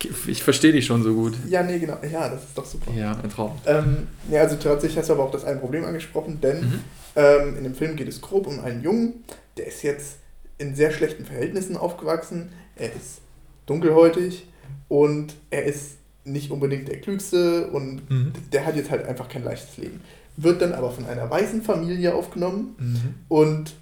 [0.26, 1.34] ich verstehe dich schon so gut.
[1.48, 1.98] Ja, nee, genau.
[2.10, 2.92] Ja, das ist doch super.
[2.92, 3.58] Ja, ein Traum.
[3.66, 6.80] Ähm, ja, also tatsächlich hast du aber auch das ein Problem angesprochen, denn mhm.
[7.16, 9.24] ähm, in dem Film geht es grob um einen Jungen,
[9.56, 10.18] der ist jetzt
[10.58, 12.50] in sehr schlechten Verhältnissen aufgewachsen.
[12.76, 13.20] Er ist
[13.66, 14.46] dunkelhäutig
[14.88, 18.32] und er ist nicht unbedingt der Klügste und mhm.
[18.52, 20.00] der hat jetzt halt einfach kein leichtes Leben.
[20.36, 23.14] Wird dann aber von einer weißen Familie aufgenommen mhm.
[23.28, 23.74] und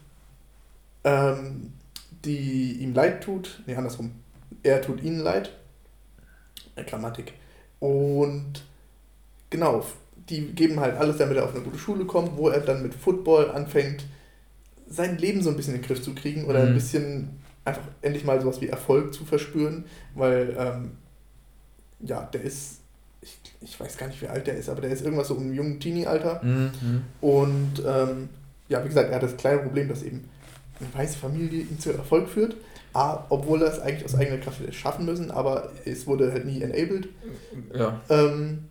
[1.05, 1.73] ähm,
[2.25, 4.13] die ihm leid tut, nee, andersrum,
[4.63, 5.51] er tut ihnen leid
[6.85, 7.33] Grammatik.
[7.81, 8.65] Und
[9.51, 9.85] genau,
[10.29, 12.95] die geben halt alles, damit er auf eine gute Schule kommt, wo er dann mit
[12.95, 14.05] Football anfängt,
[14.89, 16.69] sein Leben so ein bisschen in den Griff zu kriegen oder mhm.
[16.69, 17.29] ein bisschen
[17.67, 20.93] einfach endlich mal sowas wie Erfolg zu verspüren, weil ähm,
[22.01, 22.81] ja, der ist,
[23.21, 25.53] ich, ich weiß gar nicht, wie alt der ist, aber der ist irgendwas so im
[25.53, 26.43] jungen Teenie-Alter.
[26.43, 27.03] Mhm.
[27.21, 28.29] Und ähm,
[28.69, 30.29] ja, wie gesagt, er hat das kleine Problem, dass eben
[30.79, 32.57] eine weiße Familie ihn zu Erfolg führt.
[32.93, 36.47] A, obwohl er es eigentlich aus eigener Kraft hätte schaffen müssen, aber es wurde halt
[36.47, 37.09] nie enabled.
[37.75, 38.01] Ja.
[38.09, 38.69] Ähm,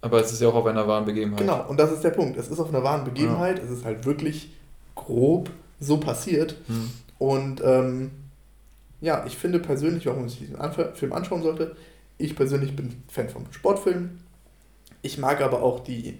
[0.00, 1.40] aber es ist ja auch auf einer wahren Begebenheit.
[1.40, 2.36] Genau, und das ist der Punkt.
[2.36, 3.64] Es ist auf einer wahren Begebenheit, ja.
[3.64, 4.50] es ist halt wirklich
[4.94, 6.56] grob so passiert.
[6.66, 6.90] Hm.
[7.18, 8.10] Und ähm,
[9.00, 10.56] ja, ich finde persönlich, warum ich diesen
[10.94, 11.76] Film anschauen sollte,
[12.18, 14.20] ich persönlich bin Fan von Sportfilmen.
[15.02, 16.18] Ich mag aber auch die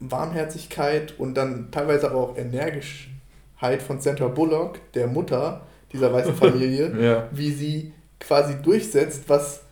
[0.00, 6.92] Warmherzigkeit und dann teilweise aber auch Energischheit von Sandra Bullock, der Mutter, dieser weißen Familie,
[7.00, 7.28] ja.
[7.32, 9.62] wie sie quasi durchsetzt, was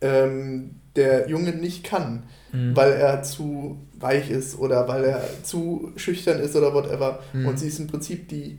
[0.00, 2.74] ähm, der Junge nicht kann, mhm.
[2.74, 7.20] weil er zu weich ist oder weil er zu schüchtern ist oder whatever.
[7.32, 7.46] Mhm.
[7.46, 8.58] Und sie ist im Prinzip die,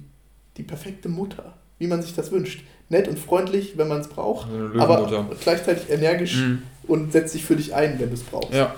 [0.58, 2.64] die perfekte Mutter, wie man sich das wünscht.
[2.90, 6.64] Nett und freundlich, wenn man es braucht, aber gleichzeitig energisch mhm.
[6.88, 8.54] und setzt sich für dich ein, wenn du es brauchst.
[8.54, 8.76] Ja.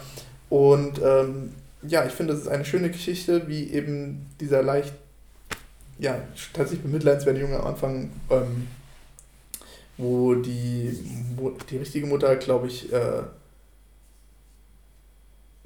[0.50, 1.54] Und ähm,
[1.88, 4.94] ja, ich finde, das ist eine schöne Geschichte, wie eben dieser leicht
[5.98, 6.18] ja,
[6.54, 8.68] tatsächlich bemitleidenswerte Junge am Anfang ähm,
[10.02, 10.98] wo die,
[11.70, 13.18] die richtige Mutter, glaube ich, äh,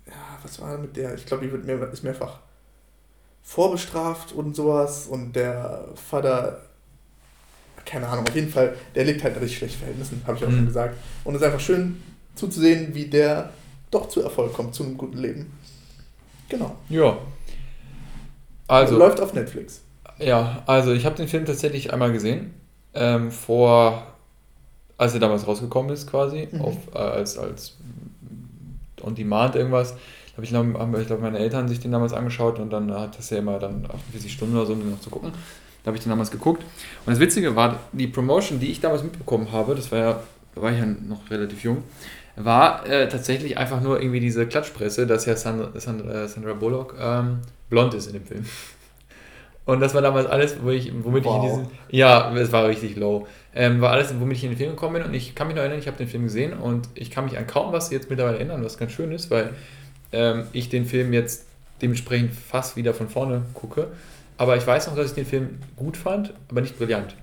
[0.08, 1.16] ja, was war mit der?
[1.16, 2.40] Ich glaube, die wird mehr, ist mehrfach
[3.44, 6.64] vorbestraft und sowas und der Vater,
[7.86, 10.50] keine Ahnung, auf jeden Fall, der lebt halt in richtig schlechten Verhältnissen, habe ich auch
[10.50, 10.58] mhm.
[10.58, 10.98] schon gesagt.
[11.24, 12.02] Und es ist einfach schön
[12.36, 13.52] zuzusehen, wie der
[13.92, 15.52] doch zu Erfolg kommt, zu einem guten Leben.
[16.50, 16.76] Genau.
[16.90, 17.18] Ja.
[18.68, 18.98] Also.
[18.98, 19.82] Läuft auf Netflix.
[20.18, 22.54] Ja, also ich habe den Film tatsächlich einmal gesehen.
[22.94, 24.08] Ähm, vor,
[24.98, 26.62] als er damals rausgekommen ist, quasi, mhm.
[26.62, 27.78] auf, äh, als, als
[29.04, 29.96] On Demand irgendwas
[30.36, 33.30] habe ich, glaube ich glaub, meine Eltern sich den damals angeschaut und dann hat das
[33.30, 35.32] ja immer dann 48 Stunden oder so, um den noch zu gucken.
[35.86, 36.64] Da habe ich den damals geguckt.
[37.06, 40.20] Und das Witzige war, die Promotion, die ich damals mitbekommen habe, das war ja,
[40.56, 41.84] da war ich ja noch relativ jung,
[42.36, 47.42] war äh, tatsächlich einfach nur irgendwie diese Klatschpresse, dass ja Sandra, Sandra, Sandra Bullock ähm,
[47.70, 48.46] blond ist in dem Film.
[49.66, 51.38] Und das war damals alles, wo ich, womit wow.
[51.38, 51.72] ich in diesen.
[51.90, 53.28] Ja, es war richtig low.
[53.54, 55.04] Ähm, war alles, womit ich in den Film gekommen bin.
[55.04, 57.38] Und ich kann mich noch erinnern, ich habe den Film gesehen und ich kann mich
[57.38, 59.52] an kaum was jetzt mittlerweile erinnern, was ganz schön ist, weil
[60.12, 61.46] ähm, ich den Film jetzt
[61.82, 63.88] dementsprechend fast wieder von vorne gucke.
[64.38, 67.16] Aber ich weiß noch, dass ich den Film gut fand, aber nicht brillant.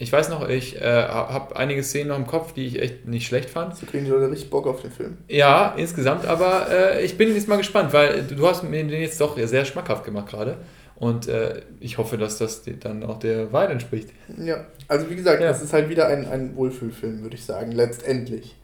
[0.00, 3.26] Ich weiß noch, ich äh, habe einige Szenen noch im Kopf, die ich echt nicht
[3.26, 3.76] schlecht fand.
[3.76, 5.18] So kriegen die Leute richtig Bock auf den Film.
[5.26, 9.20] Ja, insgesamt, aber äh, ich bin jetzt mal gespannt, weil du hast mir den jetzt
[9.20, 10.58] doch sehr schmackhaft gemacht gerade.
[10.94, 14.10] Und äh, ich hoffe, dass das dann auch der Wahrheit entspricht.
[14.36, 15.48] Ja, also wie gesagt, ja.
[15.48, 18.56] das ist halt wieder ein, ein Wohlfühlfilm, würde ich sagen, letztendlich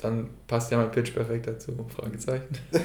[0.00, 1.72] dann passt ja mein Pitch perfekt dazu.
[1.94, 2.56] Fragezeichen.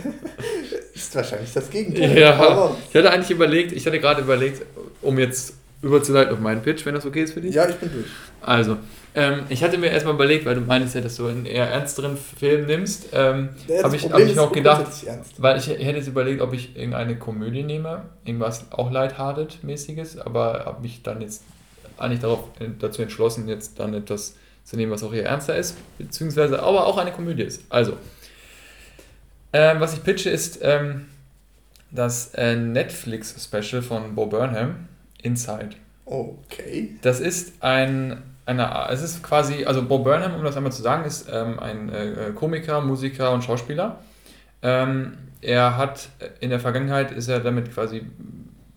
[0.94, 2.18] ist wahrscheinlich das Gegenteil.
[2.18, 4.64] Ja, ich hatte eigentlich überlegt, ich hatte gerade überlegt,
[5.02, 7.56] um jetzt überzuleiten auf meinen Pitch, wenn das okay ist für dich.
[7.56, 8.06] Ja, ich bin durch.
[8.42, 8.78] Also,
[9.16, 12.18] ähm, ich hatte mir erstmal überlegt, weil du meinst ja, dass du einen eher ernsteren
[12.18, 13.50] Film nimmst, ähm,
[13.84, 14.88] habe ich, hab ich noch gedacht,
[15.38, 20.82] weil ich hätte jetzt überlegt, ob ich irgendeine Komödie nehme, irgendwas auch lighthearted-mäßiges, aber habe
[20.82, 21.44] mich dann jetzt
[21.98, 22.46] eigentlich darauf,
[22.80, 26.98] dazu entschlossen, jetzt dann etwas zu nehmen, was auch eher ernster ist, beziehungsweise aber auch
[26.98, 27.64] eine Komödie ist.
[27.70, 27.94] Also,
[29.54, 31.06] ähm, was ich pitche ist ähm,
[31.92, 34.88] das äh, Netflix-Special von Bo Burnham,
[35.22, 35.70] Inside.
[36.06, 36.96] Okay.
[37.02, 41.06] Das ist ein, eine, es ist quasi, also Bo Burnham, um das einmal zu sagen,
[41.06, 44.00] ist ähm, ein äh, Komiker, Musiker und Schauspieler.
[44.62, 48.04] Ähm, er hat in der Vergangenheit ist er damit quasi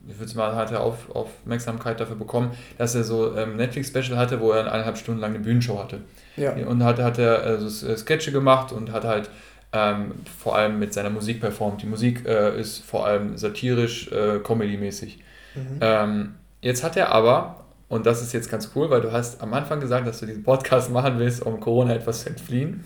[0.09, 4.41] ich würde mal, hat er auf, Aufmerksamkeit dafür bekommen, dass er so ähm, Netflix-Special hatte,
[4.41, 6.01] wo er eineinhalb Stunden lang eine Bühnenshow hatte.
[6.37, 6.53] Ja.
[6.53, 9.31] Und hat, hat er also Sketche gemacht und hat halt
[9.73, 11.83] ähm, vor allem mit seiner Musik performt.
[11.83, 15.19] Die Musik äh, ist vor allem satirisch, äh, comedy-mäßig.
[15.55, 15.79] Mhm.
[15.81, 19.55] Ähm, jetzt hat er aber, und das ist jetzt ganz cool, weil du hast am
[19.55, 22.85] Anfang gesagt, dass du diesen Podcast machen willst, um Corona etwas zu entfliehen.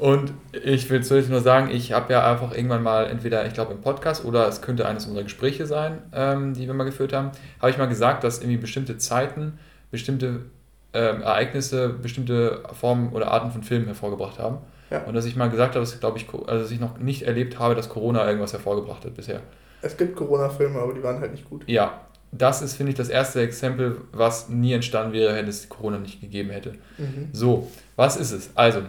[0.00, 3.74] Und ich will zuerst nur sagen, ich habe ja einfach irgendwann mal, entweder, ich glaube
[3.74, 7.32] im Podcast oder es könnte eines unserer Gespräche sein, ähm, die wir mal geführt haben,
[7.60, 9.58] habe ich mal gesagt, dass irgendwie bestimmte Zeiten,
[9.90, 10.46] bestimmte
[10.94, 14.58] ähm, Ereignisse, bestimmte Formen oder Arten von Filmen hervorgebracht haben.
[14.90, 15.04] Ja.
[15.04, 17.58] Und dass ich mal gesagt habe, dass, glaube ich, also dass ich noch nicht erlebt
[17.58, 19.40] habe, dass Corona irgendwas hervorgebracht hat bisher.
[19.82, 21.62] Es gibt Corona-Filme, aber die waren halt nicht gut.
[21.66, 22.00] Ja,
[22.32, 26.20] das ist, finde ich, das erste Exempel, was nie entstanden wäre, hätte es Corona nicht
[26.20, 26.74] gegeben hätte.
[26.98, 27.28] Mhm.
[27.32, 28.50] So, was ist es?
[28.54, 28.82] Also,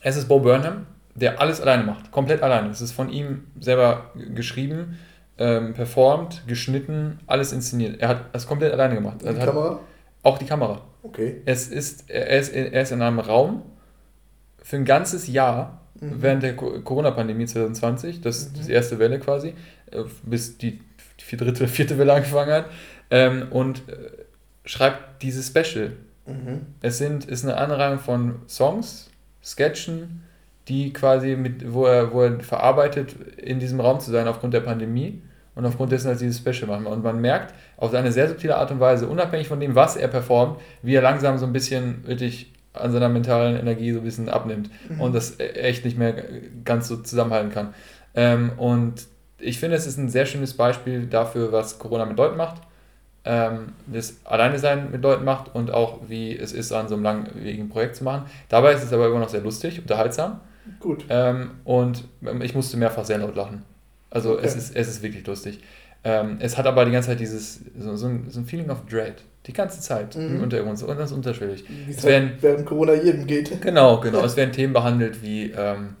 [0.00, 2.70] es ist Bo Burnham, der alles alleine macht, komplett alleine.
[2.70, 4.98] Es ist von ihm selber geschrieben,
[5.38, 8.00] ähm, performt, geschnitten, alles inszeniert.
[8.00, 9.22] Er hat das komplett alleine gemacht.
[9.22, 9.80] die also Kamera?
[10.22, 10.80] Auch die Kamera.
[11.02, 11.42] Okay.
[11.44, 13.62] Es ist, er, ist, er ist in einem Raum
[14.66, 16.22] für ein ganzes Jahr mhm.
[16.22, 18.66] während der Corona-Pandemie 2020, das ist mhm.
[18.66, 19.54] die erste Welle quasi,
[19.92, 20.80] äh, bis die,
[21.30, 22.66] die dritte, vierte Welle angefangen hat,
[23.12, 23.94] ähm, und äh,
[24.64, 25.92] schreibt dieses Special.
[26.26, 26.62] Mhm.
[26.82, 29.08] Es sind, ist eine Anreihung von Songs,
[29.40, 30.24] Sketchen,
[30.66, 34.62] die quasi mit, wo er, wo er verarbeitet, in diesem Raum zu sein aufgrund der
[34.62, 35.22] Pandemie
[35.54, 36.86] und aufgrund dessen, dass dieses Special machen.
[36.86, 40.08] Und man merkt auf eine sehr subtile Art und Weise, unabhängig von dem, was er
[40.08, 44.28] performt, wie er langsam so ein bisschen wirklich an seiner mentalen Energie so ein bisschen
[44.28, 45.00] abnimmt mhm.
[45.00, 46.14] und das echt nicht mehr
[46.64, 47.74] ganz so zusammenhalten kann.
[48.14, 49.06] Ähm, und
[49.38, 52.62] ich finde, es ist ein sehr schönes Beispiel dafür, was Corona mit Leuten macht
[53.26, 57.02] ähm, das Alleine sein mit Leuten macht und auch wie es ist, an so einem
[57.02, 58.26] langwierigen Projekt zu machen.
[58.48, 60.40] Dabei ist es aber immer noch sehr lustig, unterhaltsam.
[60.78, 61.04] Gut.
[61.08, 62.04] Ähm, und
[62.40, 63.64] ich musste mehrfach sehr laut lachen.
[64.10, 64.42] Also okay.
[64.44, 65.60] es, ist, es ist wirklich lustig.
[66.04, 68.86] Ähm, es hat aber die ganze Zeit dieses, so, so, ein, so ein Feeling of
[68.88, 69.22] Dread.
[69.46, 70.42] Die ganze Zeit mhm.
[70.42, 71.64] unter uns und das ist unterschwellig.
[71.88, 73.60] Es, werden, während Corona jedem geht.
[73.62, 74.20] Genau, genau.
[74.24, 75.96] es werden Themen behandelt wie ähm,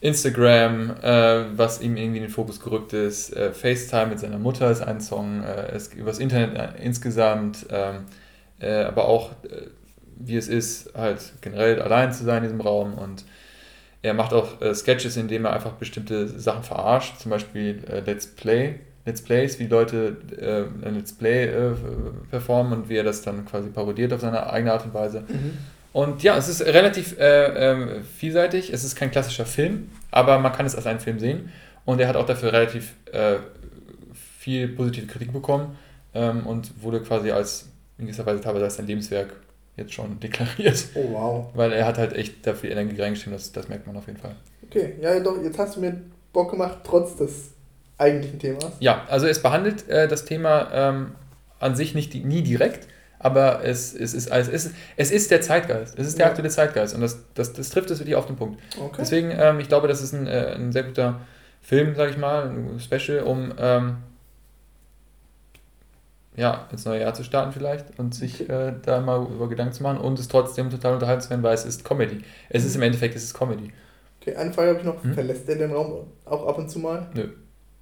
[0.00, 3.34] Instagram, äh, was ihm irgendwie in den Fokus gerückt ist.
[3.34, 5.42] Äh, FaceTime mit seiner Mutter ist ein Song.
[5.42, 7.66] Äh, es, übers Internet äh, insgesamt.
[7.70, 8.04] Ähm,
[8.60, 9.66] äh, aber auch, äh,
[10.16, 12.94] wie es ist, halt generell allein zu sein in diesem Raum.
[12.94, 13.24] Und
[14.02, 17.18] er macht auch Sketches, in denen er einfach bestimmte Sachen verarscht.
[17.18, 18.76] Zum Beispiel Let's Play.
[19.08, 21.72] Let's Plays, wie Leute äh, ein Let's Play äh,
[22.30, 25.24] performen und wie er das dann quasi parodiert auf seine eigene Art und Weise.
[25.26, 25.58] Mhm.
[25.92, 28.72] Und ja, es ist relativ äh, ähm, vielseitig.
[28.72, 31.50] Es ist kein klassischer Film, aber man kann es als einen Film sehen.
[31.86, 33.36] Und er hat auch dafür relativ äh,
[34.38, 35.76] viel positive Kritik bekommen
[36.14, 39.32] ähm, und wurde quasi als, in gewisser Weise teilweise als sein Lebenswerk
[39.76, 40.84] jetzt schon deklariert.
[40.94, 41.46] Oh wow.
[41.54, 44.36] Weil er hat halt echt dafür Energie reingesteckt, das, das merkt man auf jeden Fall.
[44.66, 45.98] Okay, ja doch, jetzt hast du mir
[46.32, 47.52] Bock gemacht, trotz des
[47.98, 48.72] eigentlichen Themas.
[48.80, 51.12] Ja, also es behandelt äh, das Thema ähm,
[51.58, 52.86] an sich nicht nie direkt,
[53.18, 55.98] aber es, es, ist, es, ist, es ist der Zeitgeist.
[55.98, 56.30] Es ist der ja.
[56.30, 58.60] aktuelle Zeitgeist und das, das, das trifft es wirklich auf den Punkt.
[58.78, 58.96] Okay.
[58.98, 61.20] Deswegen, ähm, ich glaube, das ist ein, äh, ein sehr guter
[61.60, 63.96] Film, sage ich mal, ein Special, um ähm,
[66.36, 69.82] ja, ins neue Jahr zu starten vielleicht und sich äh, da mal über Gedanken zu
[69.82, 72.22] machen und es trotzdem total unterhalten zu werden, weil es ist Comedy.
[72.48, 73.72] Es ist im Endeffekt, es ist Comedy.
[74.20, 75.02] Okay, eine Frage habe ich noch.
[75.02, 75.14] Hm?
[75.14, 77.08] Verlässt er den Raum auch ab und zu mal?
[77.12, 77.28] Nö.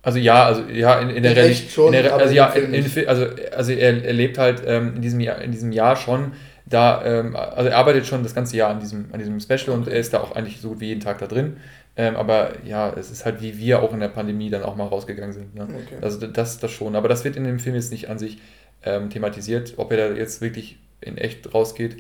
[0.07, 1.77] Also ja, also ja, in, in der Realität.
[2.13, 3.27] Also ja, in, in, also,
[3.57, 6.31] also er, er lebt halt ähm, in, diesem Jahr, in diesem Jahr schon
[6.65, 9.89] da, ähm, also er arbeitet schon das ganze Jahr an diesem, an diesem Special und
[9.89, 11.57] er ist da auch eigentlich so gut wie jeden Tag da drin.
[11.97, 14.87] Ähm, aber ja, es ist halt wie wir auch in der Pandemie dann auch mal
[14.87, 15.57] rausgegangen sind.
[15.57, 15.65] Ne?
[15.65, 15.97] Okay.
[16.01, 16.95] Also das, das schon.
[16.95, 18.39] Aber das wird in dem Film jetzt nicht an sich
[18.85, 21.97] ähm, thematisiert, ob er da jetzt wirklich in echt rausgeht.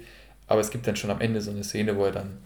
[0.46, 2.38] Aber es gibt dann schon am Ende so eine Szene, wo er dann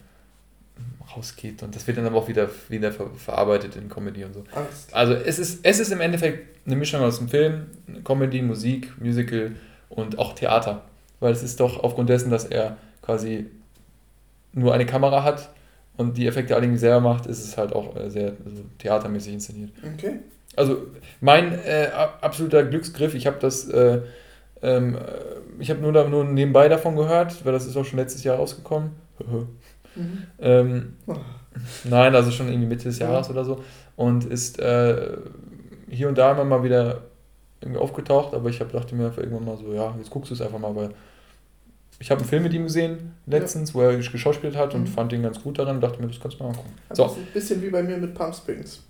[1.15, 1.63] rausgeht.
[1.63, 4.43] Und das wird dann aber auch wieder, wieder ver verarbeitet in Comedy und so.
[4.53, 4.93] Angst.
[4.93, 7.67] Also es ist, es ist im Endeffekt eine Mischung aus dem Film,
[8.03, 9.51] Comedy, Musik, Musical
[9.89, 10.83] und auch Theater.
[11.19, 13.47] Weil es ist doch aufgrund dessen, dass er quasi
[14.53, 15.49] nur eine Kamera hat
[15.97, 19.71] und die Effekte alle selber macht, ist es halt auch äh, sehr also theatermäßig inszeniert.
[19.95, 20.19] Okay.
[20.55, 20.87] Also
[21.21, 21.89] mein äh,
[22.21, 24.01] absoluter Glücksgriff, ich habe das, äh,
[24.61, 24.97] ähm,
[25.59, 28.91] ich habe nur, nur nebenbei davon gehört, weil das ist auch schon letztes Jahr rausgekommen.
[29.95, 30.23] Mhm.
[30.39, 31.15] Ähm, oh.
[31.83, 33.33] Nein, also schon irgendwie Mitte des Jahres ja.
[33.33, 33.63] oder so.
[33.95, 35.17] Und ist äh,
[35.89, 37.03] hier und da immer mal wieder
[37.59, 40.41] irgendwie aufgetaucht, aber ich hab, dachte mir irgendwann mal so, ja, jetzt guckst du es
[40.41, 40.89] einfach mal, weil
[41.99, 43.75] ich habe einen Film mit ihm gesehen letztens, ja.
[43.75, 44.87] wo er geschauspielt hat und mhm.
[44.87, 46.73] fand ihn ganz gut daran und dachte mir, das kannst du mal angucken.
[46.89, 47.15] Also so.
[47.15, 48.81] Ein bisschen wie bei mir mit Palm Springs.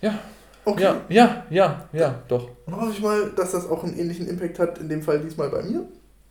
[0.00, 0.18] Ja.
[0.64, 0.82] Okay.
[0.82, 2.48] Ja, ja, ja, ja, doch.
[2.64, 5.50] Dann hoffe ich mal, dass das auch einen ähnlichen Impact hat, in dem Fall diesmal
[5.50, 5.86] bei mir.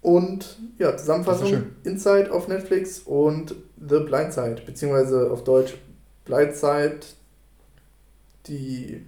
[0.05, 5.73] Und ja, Zusammenfassung Inside auf Netflix und The Blind Side, beziehungsweise auf Deutsch
[6.25, 6.99] Blind Side,
[8.45, 9.01] die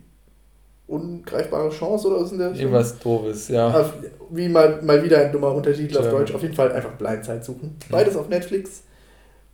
[0.87, 3.93] ungreifbare Chance oder was in der Irgendwas doofes, ja.
[4.31, 5.99] Wie mal, mal wieder ein dummer Untertitel ja.
[5.99, 6.33] auf Deutsch.
[6.33, 7.75] Auf jeden Fall einfach Blindside suchen.
[7.91, 8.21] Beides ja.
[8.21, 8.81] auf Netflix.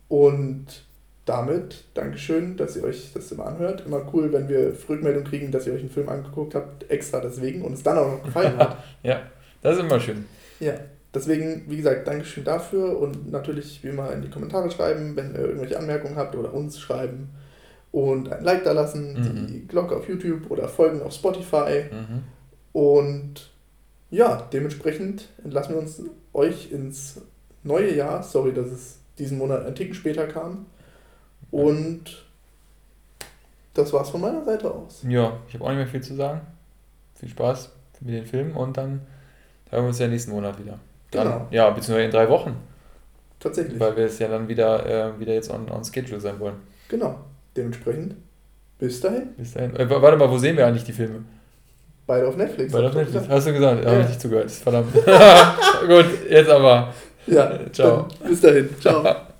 [0.08, 0.64] Und
[1.26, 3.84] damit Dankeschön, dass ihr euch das immer anhört.
[3.84, 7.60] Immer cool, wenn wir Rückmeldung kriegen, dass ihr euch einen Film angeguckt habt, extra deswegen
[7.60, 8.78] und es dann auch noch gefallen hat.
[9.02, 9.20] ja,
[9.60, 10.24] das ist immer schön.
[10.58, 10.72] Ja.
[11.14, 15.40] Deswegen, wie gesagt, Dankeschön dafür und natürlich wie immer in die Kommentare schreiben, wenn ihr
[15.40, 17.30] irgendwelche Anmerkungen habt oder uns schreiben
[17.92, 19.46] und ein Like da lassen, mhm.
[19.46, 21.84] die Glocke auf YouTube oder folgen auf Spotify.
[21.90, 22.24] Mhm.
[22.72, 23.50] Und
[24.10, 26.02] ja, dementsprechend entlassen wir uns
[26.32, 27.20] euch ins
[27.62, 28.24] neue Jahr.
[28.24, 30.66] Sorry, dass es diesen Monat ein Ticken später kam.
[31.52, 32.24] Und
[33.74, 35.04] das war's von meiner Seite aus.
[35.08, 36.40] Ja, ich habe auch nicht mehr viel zu sagen.
[37.14, 39.02] Viel Spaß mit den Filmen und dann
[39.70, 40.80] hören wir uns ja nächsten Monat wieder.
[41.14, 41.46] Dann, genau.
[41.50, 42.56] Ja, beziehungsweise in drei Wochen.
[43.40, 43.78] Tatsächlich.
[43.78, 46.56] Weil wir es ja dann wieder, äh, wieder jetzt on, on schedule sein wollen.
[46.88, 47.18] Genau.
[47.56, 48.16] Dementsprechend,
[48.78, 49.34] bis dahin.
[49.36, 49.76] Bis dahin.
[49.76, 51.24] Äh, warte mal, wo sehen wir eigentlich die Filme?
[52.06, 52.72] Beide auf Netflix.
[52.72, 53.28] Beide auf Netflix.
[53.28, 53.84] Hast du gesagt?
[53.84, 53.90] Ja.
[53.90, 54.50] Habe ich nicht zugehört.
[54.50, 54.92] Verdammt.
[55.86, 56.92] Gut, jetzt aber.
[57.26, 57.58] Ja.
[57.72, 58.06] Ciao.
[58.26, 58.68] Bis dahin.
[58.80, 59.16] Ciao.